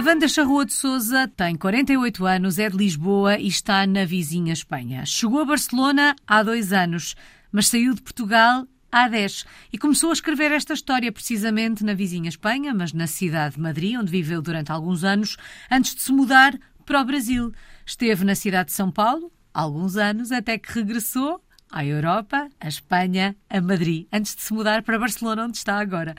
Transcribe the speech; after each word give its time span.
A 0.00 0.02
Wanda 0.02 0.26
Charrua 0.26 0.64
de 0.64 0.72
Souza 0.72 1.28
tem 1.28 1.54
48 1.54 2.24
anos, 2.24 2.58
é 2.58 2.70
de 2.70 2.76
Lisboa 2.78 3.38
e 3.38 3.48
está 3.48 3.86
na 3.86 4.06
vizinha 4.06 4.50
Espanha. 4.50 5.04
Chegou 5.04 5.42
a 5.42 5.44
Barcelona 5.44 6.16
há 6.26 6.42
dois 6.42 6.72
anos, 6.72 7.14
mas 7.52 7.68
saiu 7.68 7.92
de 7.92 8.00
Portugal 8.00 8.66
há 8.90 9.08
10 9.08 9.44
e 9.70 9.76
começou 9.76 10.08
a 10.08 10.14
escrever 10.14 10.52
esta 10.52 10.72
história 10.72 11.12
precisamente 11.12 11.84
na 11.84 11.92
vizinha 11.92 12.30
Espanha, 12.30 12.72
mas 12.72 12.94
na 12.94 13.06
cidade 13.06 13.56
de 13.56 13.60
Madrid, 13.60 13.98
onde 14.00 14.10
viveu 14.10 14.40
durante 14.40 14.72
alguns 14.72 15.04
anos, 15.04 15.36
antes 15.70 15.94
de 15.94 16.00
se 16.00 16.12
mudar 16.12 16.58
para 16.86 17.02
o 17.02 17.04
Brasil. 17.04 17.52
Esteve 17.84 18.24
na 18.24 18.34
cidade 18.34 18.68
de 18.68 18.72
São 18.72 18.90
Paulo, 18.90 19.30
alguns 19.52 19.98
anos, 19.98 20.32
até 20.32 20.56
que 20.56 20.72
regressou 20.72 21.44
à 21.70 21.84
Europa, 21.84 22.48
à 22.60 22.68
Espanha, 22.68 23.36
a 23.48 23.60
Madrid, 23.60 24.06
antes 24.12 24.34
de 24.34 24.42
se 24.42 24.52
mudar 24.52 24.82
para 24.82 24.98
Barcelona, 24.98 25.44
onde 25.44 25.56
está 25.56 25.78
agora. 25.78 26.14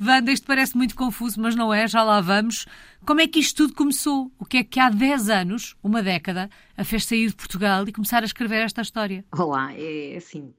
Wanda, 0.00 0.32
isto 0.32 0.46
parece 0.46 0.76
muito 0.76 0.94
confuso, 0.94 1.40
mas 1.40 1.54
não 1.54 1.72
é, 1.72 1.86
já 1.86 2.02
lá 2.02 2.20
vamos. 2.20 2.66
Como 3.04 3.20
é 3.20 3.28
que 3.28 3.38
isto 3.38 3.56
tudo 3.56 3.74
começou? 3.74 4.32
O 4.38 4.44
que 4.44 4.58
é 4.58 4.64
que 4.64 4.80
há 4.80 4.90
10 4.90 5.30
anos, 5.30 5.76
uma 5.82 6.02
década, 6.02 6.50
a 6.76 6.84
fez 6.84 7.04
sair 7.04 7.28
de 7.28 7.36
Portugal 7.36 7.86
e 7.86 7.92
começar 7.92 8.22
a 8.22 8.26
escrever 8.26 8.62
esta 8.62 8.82
história? 8.82 9.24
Olá, 9.32 9.72
é 9.74 10.16
assim, 10.16 10.52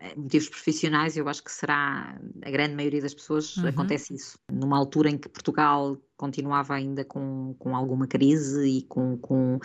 é, 0.00 0.14
motivos 0.14 0.48
profissionais, 0.48 1.16
eu 1.16 1.28
acho 1.28 1.42
que 1.42 1.50
será, 1.50 2.16
a 2.44 2.50
grande 2.50 2.76
maioria 2.76 3.02
das 3.02 3.14
pessoas 3.14 3.56
uhum. 3.56 3.66
acontece 3.66 4.14
isso. 4.14 4.38
Numa 4.50 4.78
altura 4.78 5.10
em 5.10 5.18
que 5.18 5.28
Portugal 5.28 5.98
continuava 6.22 6.74
ainda 6.74 7.04
com, 7.04 7.52
com 7.58 7.74
alguma 7.74 8.06
crise 8.06 8.64
e 8.64 8.82
com, 8.82 9.18
com, 9.18 9.58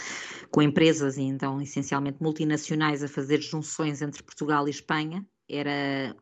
com 0.50 0.60
empresas, 0.60 1.16
então 1.16 1.62
essencialmente 1.62 2.18
multinacionais, 2.20 3.04
a 3.04 3.08
fazer 3.08 3.40
junções 3.44 4.02
entre 4.02 4.24
Portugal 4.24 4.68
e 4.68 4.72
Espanha, 4.72 5.24
era 5.48 6.16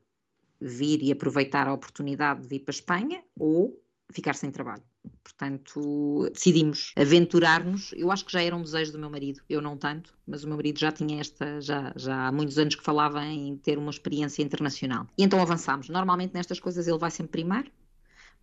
vir 0.60 1.02
e 1.02 1.10
aproveitar 1.10 1.70
a 1.70 1.74
oportunidade 1.74 2.42
de 2.42 2.48
vir 2.50 2.60
para 2.60 2.74
a 2.74 2.76
Espanha 2.76 3.24
ou 3.40 3.82
ficar 4.12 4.36
sem 4.36 4.52
trabalho. 4.52 4.84
Portanto, 5.24 6.30
decidimos 6.34 6.92
aventurar-nos. 6.98 7.94
Eu 7.94 8.12
acho 8.12 8.26
que 8.26 8.34
já 8.34 8.42
era 8.42 8.58
um 8.58 8.62
desejo 8.62 8.92
do 8.92 9.00
meu 9.00 9.10
marido, 9.10 9.40
eu 9.50 9.62
não 9.62 9.78
tanto, 9.78 10.14
mas 10.28 10.44
o 10.44 10.48
meu 10.50 10.58
marido 10.58 10.78
já 10.78 10.92
tinha 10.92 11.22
esta, 11.22 11.62
já, 11.62 11.94
já 11.96 12.28
há 12.28 12.32
muitos 12.32 12.58
anos 12.58 12.76
que 12.76 12.84
falava 12.84 13.24
em 13.24 13.56
ter 13.56 13.78
uma 13.78 13.90
experiência 13.90 14.44
internacional. 14.44 15.08
E 15.18 15.24
então 15.24 15.42
avançámos. 15.42 15.88
Normalmente 15.88 16.34
nestas 16.34 16.60
coisas 16.60 16.90
ele 16.90 16.98
vai 16.98 17.12
sempre 17.12 17.32
primar, 17.32 17.66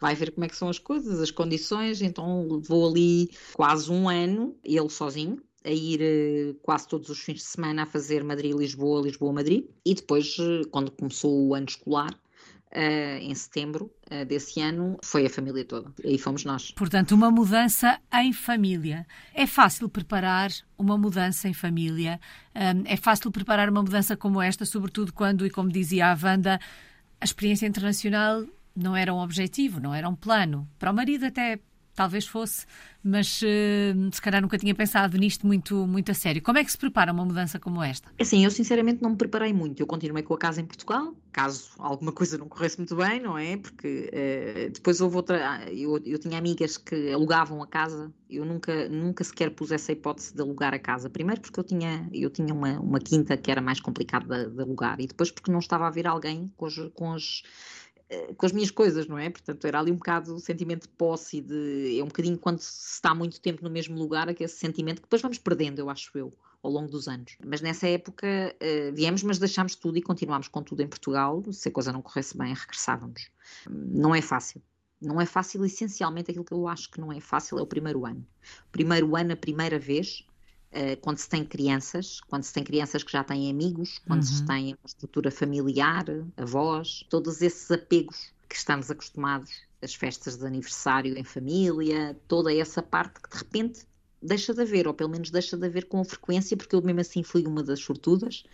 vai 0.03 0.17
ver 0.17 0.33
como 0.33 0.45
é 0.45 0.49
que 0.49 0.57
são 0.57 0.69
as 0.69 0.81
coisas, 0.81 1.21
as 1.21 1.31
condições, 1.31 2.03
então 2.03 2.61
vou 2.61 2.91
ali 2.91 3.31
quase 3.55 3.89
um 3.91 4.09
ano, 4.09 4.57
ele 4.65 4.91
sozinho, 4.91 5.41
a 5.65 5.71
ir 5.71 6.01
eh, 6.03 6.55
quase 6.61 6.89
todos 6.89 7.09
os 7.09 7.21
fins 7.21 7.37
de 7.37 7.45
semana 7.45 7.85
a 7.85 7.87
fazer 7.87 8.25
Madrid-Lisboa, 8.25 9.01
Lisboa-Madrid, 9.01 9.65
e 9.87 9.95
depois, 9.95 10.37
eh, 10.41 10.63
quando 10.73 10.91
começou 10.91 11.47
o 11.47 11.55
ano 11.55 11.67
escolar, 11.69 12.13
Uh, 12.75 13.21
em 13.21 13.35
setembro 13.35 13.91
uh, 14.11 14.25
desse 14.25 14.59
ano, 14.59 14.97
foi 15.05 15.27
a 15.27 15.29
família 15.29 15.63
toda. 15.63 15.93
E 16.03 16.17
fomos 16.17 16.43
nós. 16.43 16.71
Portanto, 16.71 17.13
uma 17.13 17.31
mudança 17.31 18.01
em 18.15 18.33
família. 18.33 19.07
É 19.35 19.47
fácil 19.47 19.91
preparar 19.91 20.51
uma 20.79 20.97
mudança 20.97 21.47
em 21.47 21.53
família? 21.53 22.19
Um, 22.57 22.85
é 22.87 22.97
fácil 22.97 23.31
preparar 23.31 23.69
uma 23.69 23.83
mudança 23.83 24.17
como 24.17 24.41
esta, 24.41 24.65
sobretudo 24.65 25.13
quando, 25.13 25.45
e 25.45 25.51
como 25.51 25.69
dizia 25.69 26.13
a 26.13 26.19
Wanda, 26.19 26.59
a 27.21 27.25
experiência 27.27 27.67
internacional 27.67 28.47
não 28.75 28.97
era 28.97 29.13
um 29.13 29.19
objetivo, 29.19 29.81
não 29.81 29.95
era 29.95 30.09
um 30.09 30.15
plano. 30.15 30.69
Para 30.79 30.91
o 30.91 30.95
marido 30.95 31.27
até 31.27 31.61
talvez 31.95 32.27
fosse, 32.27 32.65
mas 33.03 33.41
uh, 33.43 34.11
se 34.13 34.21
calhar 34.21 34.41
nunca 34.41 34.57
tinha 34.59 34.75
pensado 34.75 35.19
nisto 35.19 35.47
muito, 35.47 35.87
muito 35.87 36.11
a 36.11 36.15
sério. 36.15 36.43
Como 36.43 36.59
é 36.59 36.65
que 36.65 36.71
se 36.71 36.79
prepara 36.79 37.13
uma 37.13 37.25
mudança 37.25 37.59
como 37.59 37.83
esta? 37.83 38.11
É 38.19 38.23
assim, 38.23 38.45
eu 38.45 38.51
sinceramente 38.51 39.03
não 39.03 39.11
me 39.11 39.17
preparei 39.17 39.53
muito. 39.53 39.81
Eu 39.81 39.87
continuei 39.87 40.23
com 40.23 40.35
a 40.35 40.39
casa 40.39 40.61
em 40.61 40.65
Portugal, 40.65 41.15
caso 41.31 41.71
alguma 41.79 42.13
coisa 42.13 42.39
não 42.39 42.49
corresse 42.49 42.79
muito 42.79 42.97
bem, 42.97 43.21
não 43.21 43.37
é? 43.37 43.57
Porque 43.57 44.11
uh, 44.13 44.73
depois 44.73 45.01
houve 45.01 45.17
outra. 45.17 45.63
Eu, 45.71 46.01
eu 46.05 46.19
tinha 46.19 46.39
amigas 46.39 46.77
que 46.77 47.13
alugavam 47.13 47.63
a 47.63 47.67
casa, 47.67 48.13
eu 48.29 48.45
nunca, 48.45 48.89
nunca 48.89 49.23
sequer 49.25 49.51
pus 49.51 49.71
essa 49.71 49.93
hipótese 49.93 50.35
de 50.35 50.41
alugar 50.41 50.73
a 50.73 50.79
casa. 50.79 51.11
Primeiro 51.11 51.41
porque 51.41 51.61
eu 51.61 51.65
tinha, 51.65 52.09
eu 52.13 52.31
tinha 52.31 52.55
uma, 52.55 52.81
uma 52.81 52.99
quinta 52.99 53.37
que 53.37 53.51
era 53.51 53.61
mais 53.61 53.81
complicada 53.81 54.49
de, 54.49 54.55
de 54.55 54.63
alugar, 54.63 55.01
e 55.01 55.07
depois 55.07 55.31
porque 55.31 55.51
não 55.51 55.59
estava 55.59 55.87
a 55.87 55.91
vir 55.91 56.07
alguém 56.07 56.51
com 56.57 56.67
as. 56.67 56.77
Com 56.95 57.13
as 57.13 57.43
com 58.37 58.47
as 58.47 58.53
minhas 58.53 58.71
coisas, 58.71 59.07
não 59.07 59.19
é? 59.19 59.31
Portanto, 59.31 59.65
era 59.67 59.79
ali 59.81 59.91
um 59.91 59.97
bocado 59.97 60.35
o 60.35 60.41
sentimento 60.41 60.83
de 60.83 60.89
posse, 60.89 61.41
de, 61.41 61.99
é 61.99 62.03
um 62.03 62.09
bocadinho 62.09 62.39
quando 62.39 62.61
se 62.61 62.95
está 62.95 63.15
muito 63.15 63.41
tempo 63.41 63.63
no 63.63 63.71
mesmo 63.71 63.99
lugar, 63.99 64.29
é 64.29 64.35
esse 64.39 64.57
sentimento 64.57 64.97
que 64.97 65.03
depois 65.03 65.23
vamos 65.23 65.39
perdendo, 65.39 65.79
eu 65.79 65.89
acho 65.89 66.17
eu, 66.17 66.33
ao 66.63 66.71
longo 66.71 66.91
dos 66.91 67.09
anos. 67.09 67.37
Mas 67.45 67.61
nessa 67.61 67.89
época 67.89 68.27
uh, 68.27 68.95
viemos, 68.95 69.23
mas 69.23 69.39
deixámos 69.39 69.75
tudo 69.75 69.99
e 69.99 70.03
continuámos 70.03 70.49
com 70.49 70.63
tudo 70.63 70.83
em 70.83 70.89
Portugal. 70.89 71.43
Se 71.53 71.69
a 71.69 71.73
coisa 71.73 71.93
não 71.93 72.03
corresse 72.03 72.37
bem, 72.37 72.55
regressávamos. 72.55 73.31
Não 73.69 74.15
é 74.15 74.23
fácil. 74.23 74.63
Não 75.01 75.21
é 75.21 75.27
fácil, 75.27 75.65
essencialmente 75.65 76.31
aquilo 76.31 76.45
que 76.45 76.53
eu 76.53 76.69
acho 76.69 76.89
que 76.89 77.01
não 77.01 77.13
é 77.13 77.19
fácil 77.19 77.59
é 77.59 77.63
o 77.63 77.67
primeiro 77.67 78.07
ano. 78.07 78.25
O 78.69 78.71
primeiro 78.71 79.17
ano, 79.17 79.33
a 79.33 79.37
primeira 79.37 79.77
vez, 79.77 80.25
Uh, 80.73 80.97
quando 81.03 81.19
se 81.19 81.29
tem 81.29 81.45
crianças, 81.45 82.21
quando 82.23 82.45
se 82.45 82.53
tem 82.53 82.65
crianças 82.65 83.03
que 83.03 83.13
já 83.13 83.23
têm 83.23 83.51
amigos, 83.51 84.01
quando 84.07 84.23
uhum. 84.23 84.27
se 84.27 84.47
tem 84.47 84.69
uma 84.69 84.87
estrutura 84.87 85.31
familiar, 85.31 86.07
avós, 86.35 87.05
todos 87.11 87.43
esses 87.43 87.71
apegos 87.71 88.33
que 88.49 88.57
estamos 88.57 88.91
acostumados, 88.91 89.51
as 89.83 89.95
festas 89.95 90.39
de 90.39 90.47
aniversário 90.47 91.19
em 91.19 91.25
família, 91.25 92.17
toda 92.27 92.55
essa 92.55 92.83
parte 92.83 93.21
que 93.21 93.29
de 93.29 93.37
repente 93.37 93.87
deixa 94.23 94.55
de 94.55 94.63
haver, 94.63 94.87
ou 94.87 94.95
pelo 94.95 95.11
menos 95.11 95.31
deixa 95.31 95.57
de 95.57 95.67
haver 95.67 95.87
com 95.87 96.03
frequência, 96.05 96.57
porque 96.57 96.75
eu 96.75 96.81
mesmo 96.81 97.01
assim 97.01 97.23
fui 97.23 97.45
uma 97.47 97.63
das 97.63 97.81
sortudas. 97.81 98.45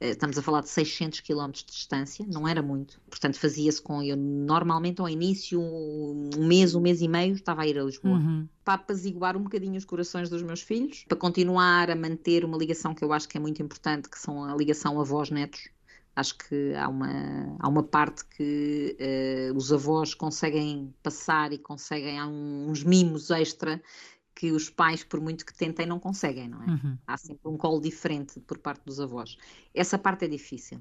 Eh, 0.00 0.10
estamos 0.10 0.38
a 0.38 0.42
falar 0.42 0.60
de 0.60 0.68
600 0.68 1.20
km 1.20 1.50
de 1.50 1.66
distância, 1.66 2.24
não 2.28 2.46
era 2.46 2.62
muito. 2.62 3.00
Portanto, 3.08 3.38
fazia-se 3.38 3.82
com 3.82 4.02
eu 4.02 4.16
normalmente 4.16 5.00
ao 5.00 5.08
início, 5.08 5.60
um 5.60 6.46
mês, 6.46 6.74
um 6.74 6.80
mês 6.80 7.00
e 7.00 7.08
meio, 7.08 7.34
estava 7.34 7.62
a 7.62 7.66
ir 7.66 7.78
a 7.78 7.82
Lisboa. 7.82 8.16
Uhum. 8.16 8.48
Para 8.64 8.74
apaziguar 8.74 9.36
um 9.36 9.42
bocadinho 9.42 9.76
os 9.76 9.84
corações 9.84 10.28
dos 10.28 10.42
meus 10.42 10.60
filhos, 10.60 11.04
para 11.08 11.18
continuar 11.18 11.90
a 11.90 11.96
manter 11.96 12.44
uma 12.44 12.56
ligação 12.56 12.94
que 12.94 13.04
eu 13.04 13.12
acho 13.12 13.28
que 13.28 13.36
é 13.36 13.40
muito 13.40 13.62
importante, 13.62 14.08
que 14.08 14.18
são 14.18 14.44
a 14.44 14.54
ligação 14.54 15.00
avós-netos. 15.00 15.68
Acho 16.14 16.36
que 16.36 16.74
há 16.74 16.88
uma, 16.88 17.56
há 17.60 17.68
uma 17.68 17.82
parte 17.82 18.24
que 18.24 18.96
uh, 18.98 19.56
os 19.56 19.72
avós 19.72 20.14
conseguem 20.14 20.92
passar 21.00 21.52
e 21.52 21.58
conseguem, 21.58 22.18
há 22.18 22.26
uns 22.26 22.82
mimos 22.82 23.30
extra 23.30 23.80
que 24.38 24.52
os 24.52 24.70
pais, 24.70 25.02
por 25.02 25.20
muito 25.20 25.44
que 25.44 25.52
tentem, 25.52 25.84
não 25.84 25.98
conseguem, 25.98 26.48
não 26.48 26.62
é? 26.62 26.66
Uhum. 26.66 26.96
Há 27.04 27.16
sempre 27.16 27.48
um 27.48 27.56
colo 27.56 27.80
diferente 27.80 28.38
por 28.38 28.56
parte 28.56 28.84
dos 28.84 29.00
avós. 29.00 29.36
Essa 29.74 29.98
parte 29.98 30.26
é 30.26 30.28
difícil. 30.28 30.80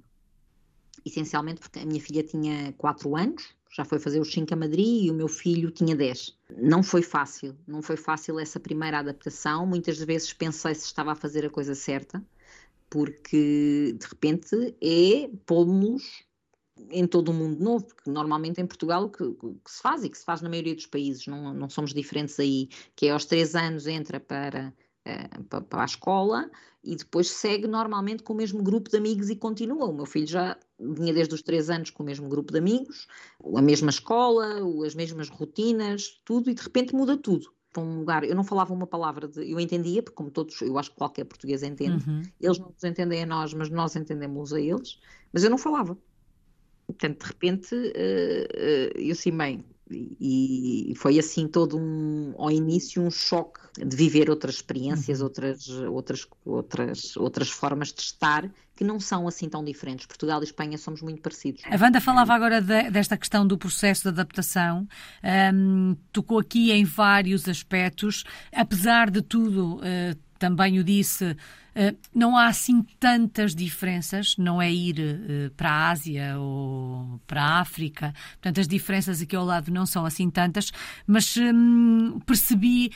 Essencialmente 1.04 1.62
porque 1.62 1.80
a 1.80 1.86
minha 1.86 2.00
filha 2.00 2.22
tinha 2.22 2.72
4 2.74 3.16
anos, 3.16 3.56
já 3.76 3.84
foi 3.84 3.98
fazer 3.98 4.20
os 4.20 4.32
5 4.32 4.54
a 4.54 4.58
Madrid 4.58 5.06
e 5.06 5.10
o 5.10 5.14
meu 5.16 5.28
filho 5.28 5.72
tinha 5.72 5.96
10. 5.96 6.38
Não 6.56 6.84
foi 6.84 7.02
fácil, 7.02 7.58
não 7.66 7.82
foi 7.82 7.98
fácil 7.98 8.38
essa 8.38 8.60
primeira 8.60 9.00
adaptação. 9.00 9.66
Muitas 9.66 9.98
vezes 9.98 10.32
pensei 10.34 10.76
se 10.76 10.86
estava 10.86 11.14
a 11.14 11.16
fazer 11.16 11.44
a 11.44 11.50
coisa 11.50 11.74
certa, 11.74 12.24
porque 12.92 13.96
de 14.00 14.06
repente 14.06 14.76
é 14.80 15.32
pô-los 15.48 16.27
em 16.90 17.06
todo 17.08 17.30
o 17.30 17.34
mundo 17.34 17.64
novo, 17.64 17.86
porque 17.86 18.10
normalmente 18.10 18.62
em 18.62 18.66
Portugal 18.66 19.06
o 19.06 19.10
que, 19.10 19.24
que, 19.34 19.72
se 19.72 19.82
faz 19.82 20.04
e 20.04 20.10
que 20.10 20.18
se 20.18 20.26
faz 20.26 20.42
na 20.42 20.50
maioria 20.50 20.76
dos 20.76 20.86
países, 20.86 21.26
não, 21.28 21.54
não 21.54 21.70
somos 21.70 21.94
diferentes 21.94 22.40
aí, 22.40 22.70
que 22.96 23.08
é 23.08 23.12
aos 23.12 23.26
três 23.26 23.56
anos 23.56 23.88
entra 23.88 24.20
para, 24.20 24.74
uh, 25.06 25.44
para, 25.44 25.62
para, 25.62 25.82
a 25.82 25.86
escola 25.86 26.50
e 26.84 26.96
depois 26.96 27.30
segue 27.30 27.68
normalmente 27.68 28.24
com 28.24 28.34
o 28.34 28.36
mesmo 28.36 28.64
grupo 28.64 28.90
de 28.90 28.98
amigos 28.98 29.30
e 29.30 29.36
continua. 29.36 29.86
O 29.86 29.94
meu 29.94 30.06
filho 30.06 30.28
já 30.28 30.58
vinha 30.80 31.14
desde 31.14 31.34
os 31.34 31.42
três 31.42 31.70
anos 31.70 31.90
com 31.90 32.04
o 32.04 32.06
mesmo 32.06 32.30
grupo 32.30 32.52
de 32.52 32.60
amigos, 32.60 33.08
a 33.56 33.62
mesma 33.62 33.90
escola, 33.90 34.62
as 34.86 34.96
mesmas 34.96 35.30
rotinas, 35.30 36.22
tudo, 36.24 36.50
e 36.50 36.54
de 36.54 36.62
repente 36.62 36.96
muda 36.96 37.18
tudo. 37.18 37.52
Para 37.74 37.84
um 37.84 38.00
lugar, 38.00 38.24
eu 38.24 38.36
não 38.36 38.44
falava 38.44 38.74
uma 38.74 38.88
palavra, 38.88 39.28
de, 39.28 39.52
eu 39.52 39.60
entendia, 39.60 40.02
porque 40.02 40.16
como 40.16 40.32
todos, 40.32 40.62
eu 40.62 40.78
acho 40.80 40.92
que 40.92 40.98
qualquer 40.98 41.26
português 41.26 41.62
entende, 41.62 42.10
uhum. 42.10 42.22
eles 42.40 42.58
não 42.58 42.70
nos 42.70 42.84
entendem 42.84 43.24
a 43.24 43.26
nós, 43.26 43.54
mas 43.54 43.70
nós 43.70 43.96
entendemos 43.96 44.54
a 44.54 44.60
eles, 44.60 45.00
mas 45.34 45.44
eu 45.44 45.50
não 45.50 45.58
falava 45.58 45.98
Portanto, 46.88 47.20
de 47.20 47.28
repente, 47.28 47.76
uh, 47.76 47.78
uh, 47.78 49.00
eu 49.00 49.12
assim, 49.12 49.32
bem, 49.38 49.64
e 49.90 50.94
foi 50.98 51.20
assim 51.20 51.48
todo 51.48 51.78
um, 51.78 52.34
ao 52.38 52.52
início, 52.52 53.02
um 53.02 53.12
choque 53.12 53.60
de 53.78 53.96
viver 53.96 54.30
outras 54.30 54.56
experiências, 54.56 55.20
uhum. 55.20 55.26
outras, 55.26 55.70
outras, 55.70 56.28
outras, 56.46 57.18
outras 57.18 57.50
formas 57.50 57.94
de 57.94 58.02
estar 58.02 58.50
que 58.76 58.84
não 58.84 59.00
são 59.00 59.28
assim 59.28 59.50
tão 59.50 59.64
diferentes. 59.64 60.06
Portugal 60.06 60.40
e 60.42 60.44
Espanha 60.44 60.78
somos 60.78 61.02
muito 61.02 61.22
parecidos. 61.22 61.64
A 61.66 61.84
Wanda 61.84 62.00
falava 62.00 62.34
agora 62.34 62.62
de, 62.62 62.92
desta 62.92 63.18
questão 63.18 63.46
do 63.46 63.58
processo 63.58 64.04
de 64.04 64.10
adaptação, 64.10 64.88
um, 65.54 65.96
tocou 66.12 66.38
aqui 66.38 66.72
em 66.72 66.86
vários 66.86 67.50
aspectos, 67.50 68.24
apesar 68.54 69.10
de 69.10 69.22
tudo, 69.22 69.78
uh, 69.78 70.27
também 70.38 70.80
o 70.80 70.84
disse, 70.84 71.36
eh, 71.76 71.94
não 72.14 72.36
há 72.36 72.48
assim 72.48 72.82
tantas 73.00 73.54
diferenças, 73.54 74.36
não 74.38 74.60
é 74.62 74.72
ir 74.72 75.00
eh, 75.00 75.52
para 75.56 75.70
a 75.70 75.90
Ásia 75.92 76.40
ou 76.40 77.22
para 77.28 77.44
a 77.44 77.60
África, 77.60 78.14
portanto, 78.34 78.60
as 78.60 78.68
diferenças 78.68 79.22
aqui 79.22 79.36
ao 79.36 79.46
lado 79.46 79.72
não 79.72 79.86
são 79.86 80.06
assim 80.06 80.30
tantas, 80.30 80.72
mas 81.06 81.38
hum, 81.38 82.20
percebi 82.26 82.92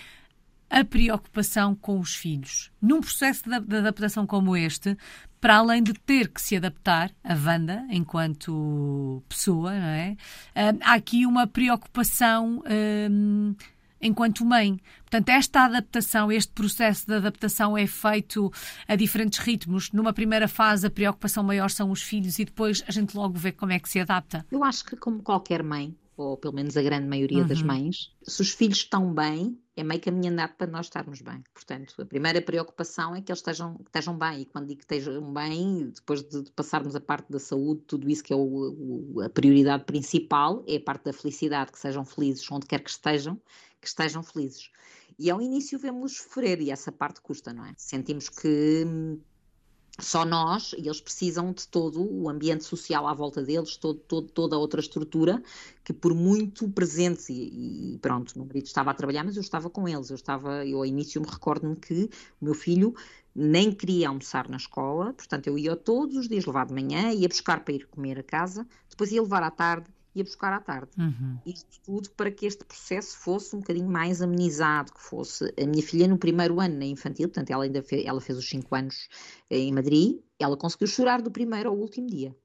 a 0.67 0.83
preocupação 0.83 1.75
com 1.75 1.99
os 1.99 2.15
filhos. 2.15 2.71
Num 2.81 3.01
processo 3.01 3.43
de, 3.47 3.77
adaptação 3.77 4.25
como 4.25 4.55
este, 4.55 4.97
para 5.39 5.57
além 5.57 5.83
de 5.83 5.93
ter 5.93 6.29
que 6.29 6.41
se 6.41 6.55
adaptar 6.55 7.11
a 7.23 7.35
Wanda 7.35 7.85
enquanto 7.89 9.21
pessoa, 9.27 9.71
não 9.71 9.87
é? 9.87 10.17
Hum, 10.55 10.79
há 10.81 10.93
aqui 10.93 11.25
uma 11.25 11.45
preocupação 11.45 12.63
hum, 13.09 13.55
enquanto 14.01 14.45
mãe. 14.45 14.79
Portanto, 15.01 15.29
esta 15.29 15.65
adaptação, 15.65 16.31
este 16.31 16.51
processo 16.51 17.05
de 17.07 17.15
adaptação 17.15 17.77
é 17.77 17.85
feito 17.85 18.51
a 18.87 18.95
diferentes 18.95 19.39
ritmos. 19.39 19.91
Numa 19.91 20.13
primeira 20.13 20.47
fase, 20.47 20.87
a 20.87 20.89
preocupação 20.89 21.43
maior 21.43 21.69
são 21.69 21.91
os 21.91 22.01
filhos 22.01 22.39
e 22.39 22.45
depois 22.45 22.83
a 22.87 22.91
gente 22.91 23.15
logo 23.15 23.37
vê 23.37 23.51
como 23.51 23.71
é 23.71 23.79
que 23.79 23.89
se 23.89 23.99
adapta. 23.99 24.45
Eu 24.51 24.63
acho 24.63 24.85
que, 24.85 24.95
como 24.95 25.21
qualquer 25.21 25.63
mãe, 25.63 25.95
ou 26.15 26.37
pelo 26.37 26.53
menos 26.53 26.77
a 26.77 26.81
grande 26.81 27.07
maioria 27.07 27.41
uhum. 27.41 27.47
das 27.47 27.61
mães, 27.61 28.11
se 28.23 28.41
os 28.41 28.51
filhos 28.51 28.77
estão 28.77 29.13
bem, 29.13 29.57
é 29.75 29.83
meio 29.83 30.01
caminho 30.01 30.31
andado 30.31 30.55
para 30.55 30.67
nós 30.67 30.85
estarmos 30.85 31.21
bem. 31.21 31.43
Portanto, 31.53 31.95
a 31.99 32.05
primeira 32.05 32.41
preocupação 32.41 33.15
é 33.15 33.21
que 33.21 33.31
eles 33.31 33.39
estejam, 33.39 33.75
que 33.75 33.85
estejam 33.85 34.17
bem. 34.17 34.41
E 34.41 34.45
quando 34.45 34.67
digo 34.67 34.79
que 34.79 34.83
estejam 34.83 35.33
bem, 35.33 35.89
depois 35.89 36.21
de, 36.23 36.43
de 36.43 36.51
passarmos 36.51 36.95
a 36.95 36.99
parte 36.99 37.31
da 37.31 37.39
saúde, 37.39 37.81
tudo 37.87 38.09
isso 38.09 38.23
que 38.23 38.33
é 38.33 38.35
o, 38.35 38.39
o, 38.39 39.21
a 39.21 39.29
prioridade 39.29 39.85
principal, 39.85 40.63
é 40.67 40.75
a 40.75 40.81
parte 40.81 41.05
da 41.05 41.13
felicidade, 41.13 41.71
que 41.71 41.79
sejam 41.79 42.05
felizes 42.05 42.49
onde 42.51 42.65
quer 42.65 42.81
que 42.81 42.89
estejam, 42.89 43.39
que 43.81 43.87
estejam 43.87 44.21
felizes. 44.21 44.69
E 45.17 45.29
ao 45.29 45.41
início 45.41 45.77
vemos 45.77 46.17
sofrer, 46.17 46.61
e 46.61 46.71
essa 46.71 46.91
parte 46.91 47.19
custa, 47.21 47.51
não 47.51 47.65
é? 47.65 47.73
Sentimos 47.77 48.29
que 48.29 48.85
hum, 48.87 49.19
só 49.99 50.25
nós, 50.25 50.73
e 50.77 50.87
eles 50.87 51.01
precisam 51.01 51.51
de 51.51 51.67
todo 51.67 52.01
o 52.01 52.29
ambiente 52.29 52.63
social 52.63 53.07
à 53.07 53.13
volta 53.13 53.43
deles, 53.43 53.75
todo, 53.75 53.99
todo, 53.99 54.31
toda 54.31 54.55
a 54.55 54.59
outra 54.59 54.79
estrutura, 54.79 55.41
que 55.83 55.93
por 55.93 56.13
muito 56.13 56.69
presentes, 56.69 57.29
e, 57.29 57.93
e, 57.93 57.99
pronto, 58.01 58.37
meu 58.37 58.45
marido 58.45 58.65
estava 58.65 58.91
a 58.91 58.93
trabalhar, 58.93 59.23
mas 59.23 59.35
eu 59.35 59.41
estava 59.41 59.69
com 59.69 59.87
eles, 59.87 60.09
eu 60.09 60.15
estava, 60.15 60.65
eu 60.65 60.77
ao 60.77 60.85
início 60.85 61.21
me 61.21 61.27
recordo-me 61.27 61.75
que 61.75 62.09
o 62.39 62.45
meu 62.45 62.53
filho 62.53 62.95
nem 63.35 63.71
queria 63.71 64.09
almoçar 64.09 64.49
na 64.49 64.57
escola, 64.57 65.13
portanto 65.13 65.47
eu 65.47 65.57
ia 65.57 65.75
todos 65.75 66.15
os 66.17 66.27
dias 66.27 66.45
levar 66.45 66.65
de 66.65 66.73
manhã, 66.73 67.11
ia 67.11 67.27
buscar 67.27 67.63
para 67.63 67.73
ir 67.73 67.87
comer 67.87 68.19
a 68.19 68.23
casa, 68.23 68.67
depois 68.89 69.11
ia 69.11 69.21
levar 69.21 69.43
à 69.43 69.51
tarde, 69.51 69.89
ia 70.15 70.23
buscar 70.23 70.53
à 70.53 70.59
tarde. 70.59 70.91
Uhum. 70.97 71.39
Isto 71.45 71.79
tudo 71.83 72.09
para 72.11 72.31
que 72.31 72.45
este 72.45 72.63
processo 72.65 73.17
fosse 73.17 73.55
um 73.55 73.59
bocadinho 73.59 73.89
mais 73.89 74.21
amenizado, 74.21 74.91
que 74.93 75.01
fosse 75.01 75.53
a 75.61 75.65
minha 75.65 75.83
filha 75.83 76.07
no 76.07 76.17
primeiro 76.17 76.59
ano 76.59 76.77
na 76.77 76.85
infantil, 76.85 77.29
portanto 77.29 77.49
ela 77.49 77.63
ainda 77.63 77.81
fez, 77.81 78.05
ela 78.05 78.19
fez 78.19 78.37
os 78.37 78.49
5 78.49 78.75
anos 78.75 79.07
em 79.49 79.71
Madrid, 79.71 80.19
ela 80.39 80.57
conseguiu 80.57 80.87
chorar 80.87 81.21
do 81.21 81.31
primeiro 81.31 81.69
ao 81.69 81.77
último 81.77 82.07
dia. 82.07 82.35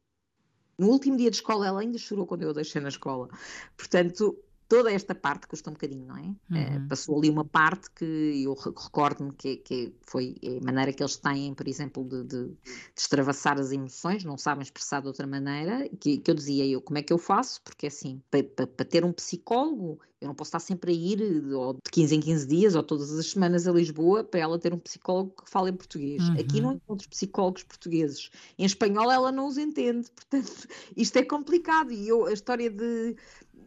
No 0.78 0.88
último 0.88 1.16
dia 1.16 1.30
de 1.30 1.36
escola 1.36 1.66
ela 1.66 1.80
ainda 1.80 1.98
chorou 1.98 2.26
quando 2.26 2.42
eu 2.42 2.50
a 2.50 2.52
deixei 2.52 2.80
na 2.80 2.88
escola. 2.88 3.28
Portanto, 3.76 4.38
toda 4.68 4.92
esta 4.92 5.14
parte 5.14 5.46
custa 5.46 5.70
um 5.70 5.72
bocadinho, 5.72 6.06
não 6.06 6.16
é? 6.16 6.34
Eh, 6.52 6.76
uhum. 6.76 6.84
Uh, 6.84 6.88
passou 6.88 7.18
ali 7.18 7.30
uma 7.30 7.44
parte 7.44 7.90
que 7.90 8.42
eu 8.42 8.54
recordo-me 8.54 9.32
que, 9.32 9.56
que, 9.56 9.92
foi 10.02 10.36
a 10.44 10.64
maneira 10.64 10.92
que 10.92 11.02
eles 11.02 11.16
têm, 11.16 11.54
por 11.54 11.68
exemplo, 11.68 12.04
de, 12.04 12.24
de, 12.24 12.44
de 12.48 12.56
extravasar 12.96 13.58
as 13.58 13.72
emoções, 13.72 14.24
não 14.24 14.36
sabem 14.36 14.62
expressar 14.62 15.00
de 15.00 15.06
outra 15.06 15.26
maneira, 15.26 15.88
que, 16.00 16.18
que 16.18 16.30
eu 16.30 16.34
dizia 16.34 16.66
eu, 16.66 16.80
como 16.80 16.98
é 16.98 17.02
que 17.02 17.12
eu 17.12 17.18
faço? 17.18 17.60
Porque 17.62 17.86
assim, 17.86 18.20
para 18.30 18.44
pa, 18.44 18.66
pa 18.66 18.84
ter 18.84 19.04
um 19.04 19.12
psicólogo, 19.12 20.00
eu 20.20 20.28
não 20.28 20.34
posso 20.34 20.48
estar 20.48 20.60
sempre 20.60 20.92
a 20.92 20.94
ir 20.94 21.22
ou 21.52 21.74
de 21.74 21.90
15 21.90 22.16
em 22.16 22.20
15 22.20 22.46
dias 22.46 22.74
ou 22.74 22.82
todas 22.82 23.12
as 23.18 23.30
semanas 23.30 23.68
a 23.68 23.72
Lisboa 23.72 24.24
para 24.24 24.40
ela 24.40 24.58
ter 24.58 24.72
um 24.72 24.78
psicólogo 24.78 25.34
que 25.44 25.50
fale 25.50 25.70
em 25.70 25.74
português. 25.74 26.26
Uhum. 26.28 26.40
Aqui 26.40 26.60
não 26.60 26.72
encontro 26.72 27.08
psicólogos 27.08 27.62
portugueses. 27.64 28.30
Em 28.58 28.64
espanhol 28.64 29.10
ela 29.12 29.30
não 29.30 29.46
os 29.46 29.58
entende. 29.58 30.08
Portanto, 30.16 30.68
isto 30.96 31.16
é 31.18 31.22
complicado. 31.22 31.92
E 31.92 32.08
eu, 32.08 32.26
a 32.26 32.32
história 32.32 32.70
de 32.70 33.14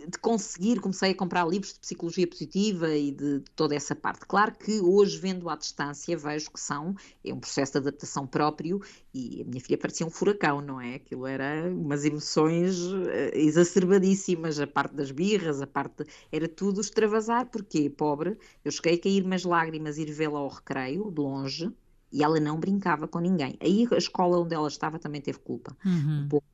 de 0.08 0.18
conseguir, 0.18 0.80
comecei 0.80 1.12
a 1.12 1.16
comprar 1.16 1.46
livros 1.48 1.74
de 1.74 1.80
psicologia 1.80 2.28
positiva 2.28 2.90
e 2.96 3.12
de, 3.12 3.40
de, 3.40 3.52
toda 3.56 3.76
essa 3.76 3.96
parte. 3.96 4.26
Claro 4.26 4.54
que 4.56 4.80
hoje, 4.80 5.18
vendo 5.18 5.50
à 5.50 5.56
distância, 5.56 6.18
vejo 6.18 6.52
que 6.52 6.60
são, 6.60 6.96
é 7.24 7.34
um 7.34 7.40
processo 7.40 7.74
de 7.74 7.78
adaptação 7.80 8.26
próprio 8.26 8.82
e 9.14 9.42
a 9.42 9.46
minha 9.46 9.62
filha 9.62 9.78
parecia 9.78 10.06
um 10.06 10.10
furacão, 10.10 10.62
não 10.62 10.80
é? 10.80 10.96
Aquilo 10.96 11.28
era 11.28 11.70
umas 11.70 12.06
emoções 12.06 12.78
eh, 13.10 13.32
exacerbadíssimas, 13.36 14.60
a 14.60 14.68
parte 14.68 14.96
das 14.96 15.12
birras, 15.12 15.62
a 15.62 15.68
parte. 15.68 16.06
Era 16.32 16.48
tudo 16.48 16.82
extravasar, 16.82 17.48
porque, 17.48 17.90
pobre, 17.90 18.38
eu 18.64 18.72
cheguei 18.72 18.96
a 18.96 19.02
cair 19.02 19.24
umas 19.24 19.44
lágrimas 19.44 19.98
ir 19.98 20.12
vê-la 20.12 20.40
ao 20.40 20.50
recreio, 20.50 21.12
de 21.12 21.22
longe, 21.22 21.72
e 22.12 22.24
ela 22.24 22.40
não 22.40 22.60
brincava 22.60 23.08
com 23.08 23.20
ninguém. 23.20 23.58
Aí 23.60 23.88
a 23.92 23.98
escola 23.98 24.40
onde 24.40 24.56
ela 24.56 24.68
estava 24.68 24.98
também 24.98 25.22
teve 25.22 25.40
culpa. 25.40 25.76
Uhum. 25.86 26.24
Um 26.26 26.30
pouco 26.30 26.48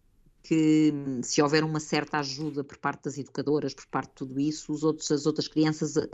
que 0.48 0.94
hum, 0.94 1.24
se 1.24 1.42
houver 1.42 1.64
uma 1.64 1.80
certa 1.80 2.20
ajuda 2.20 2.64
por 2.64 2.78
parte 2.78 3.06
das 3.06 3.18
educadoras, 3.18 3.74
por 3.74 3.88
parte 3.88 4.10
de 4.10 4.16
tudo 4.16 4.40
isso, 4.40 4.72
os 4.72 4.84
outros, 4.84 5.10
as 5.12 5.26
outras 5.26 5.48
crianças 5.48 5.96
uh, 5.96 6.08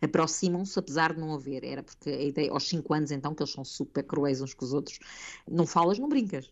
aproximam-se, 0.00 0.78
apesar 0.78 1.12
de 1.12 1.20
não 1.20 1.34
haver. 1.34 1.62
Era 1.62 1.82
porque 1.82 2.08
a 2.08 2.22
ideia, 2.22 2.50
aos 2.50 2.66
5 2.66 2.94
anos, 2.94 3.10
então, 3.10 3.34
que 3.34 3.42
eles 3.42 3.52
são 3.52 3.64
super 3.64 4.02
cruéis 4.02 4.40
uns 4.40 4.54
com 4.54 4.64
os 4.64 4.72
outros, 4.72 4.98
não 5.46 5.66
falas, 5.66 5.98
não 5.98 6.08
brincas. 6.08 6.50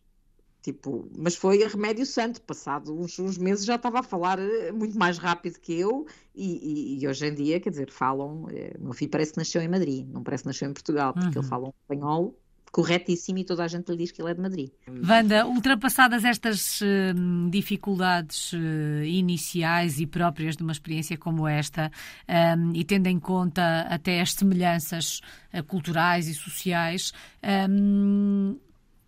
Tipo, 0.61 1.11
mas 1.17 1.35
foi 1.35 1.59
remédio 1.67 2.07
santo, 2.07 2.41
passado 2.43 2.99
uns, 2.99 3.19
uns, 3.19 3.37
meses 3.37 3.67
já 3.67 3.75
estava 3.75 4.01
a 4.01 4.03
falar 4.03 4.39
eh, 4.39 4.73
muito 4.73 4.97
mais 4.99 5.19
rápido 5.19 5.61
que 5.61 5.79
eu 5.79 6.07
e, 6.35 6.97
e, 6.97 7.03
e 7.03 7.09
hoje 7.09 7.27
em 7.27 7.35
dia, 7.35 7.61
quer 7.61 7.69
dizer, 7.69 7.91
falam, 7.91 8.49
eh, 8.51 8.75
meu 8.79 8.95
filho 8.95 9.11
parece 9.11 9.33
que 9.33 9.39
nasceu 9.39 9.61
em 9.61 9.69
Madrid, 9.69 10.09
não 10.09 10.23
parece 10.23 10.43
que 10.43 10.47
nasceu 10.49 10.69
em 10.69 10.73
Portugal, 10.73 11.13
porque 11.13 11.39
uhum. 11.39 11.43
ele 11.43 11.49
fala 11.49 11.67
um 11.67 11.73
espanhol 11.83 12.35
corretíssimo 12.75 13.39
e 13.39 13.45
toda 13.45 13.63
a 13.63 13.69
gente 13.69 13.89
lhe 13.93 13.99
diz 13.99 14.11
que 14.11 14.21
ele 14.21 14.33
é 14.33 14.35
de 14.35 14.41
Madrid. 14.41 14.71
Wanda, 14.89 15.47
ultrapassadas 15.47 16.25
estas 16.25 16.81
uh, 16.81 17.49
dificuldades 17.49 18.53
uh, 18.53 19.05
iniciais 19.05 20.01
e 20.01 20.07
próprias 20.09 20.57
de 20.57 20.65
uma 20.65 20.73
experiência 20.73 21.17
como 21.17 21.47
esta, 21.47 21.93
um, 22.29 22.73
e 22.75 22.83
tendo 22.83 23.07
em 23.07 23.21
conta 23.21 23.83
até 23.83 24.21
as 24.21 24.33
semelhanças 24.33 25.21
uh, 25.53 25.63
culturais 25.63 26.27
e 26.27 26.35
sociais, 26.35 27.13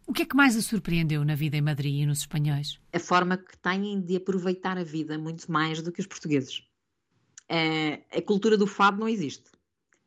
o 0.07 0.12
que 0.12 0.23
é 0.23 0.27
que 0.27 0.37
mais 0.37 0.57
a 0.57 0.62
surpreendeu 0.62 1.25
na 1.25 1.35
vida 1.35 1.57
em 1.57 1.61
Madrid 1.61 2.03
e 2.03 2.07
nos 2.07 2.21
espanhóis? 2.21 2.79
A 2.93 3.01
forma 3.01 3.37
que 3.37 3.59
têm 3.59 4.01
de 4.01 4.15
aproveitar 4.15 4.79
a 4.79 4.85
vida 4.85 5.19
muito 5.19 5.51
mais 5.51 5.83
do 5.83 5.91
que 5.91 6.01
os 6.01 6.07
portugueses. 6.07 6.62
a 8.17 8.23
cultura 8.23 8.57
do 8.57 8.69
fado 8.69 9.01
não 9.01 9.09
existe. 9.09 9.56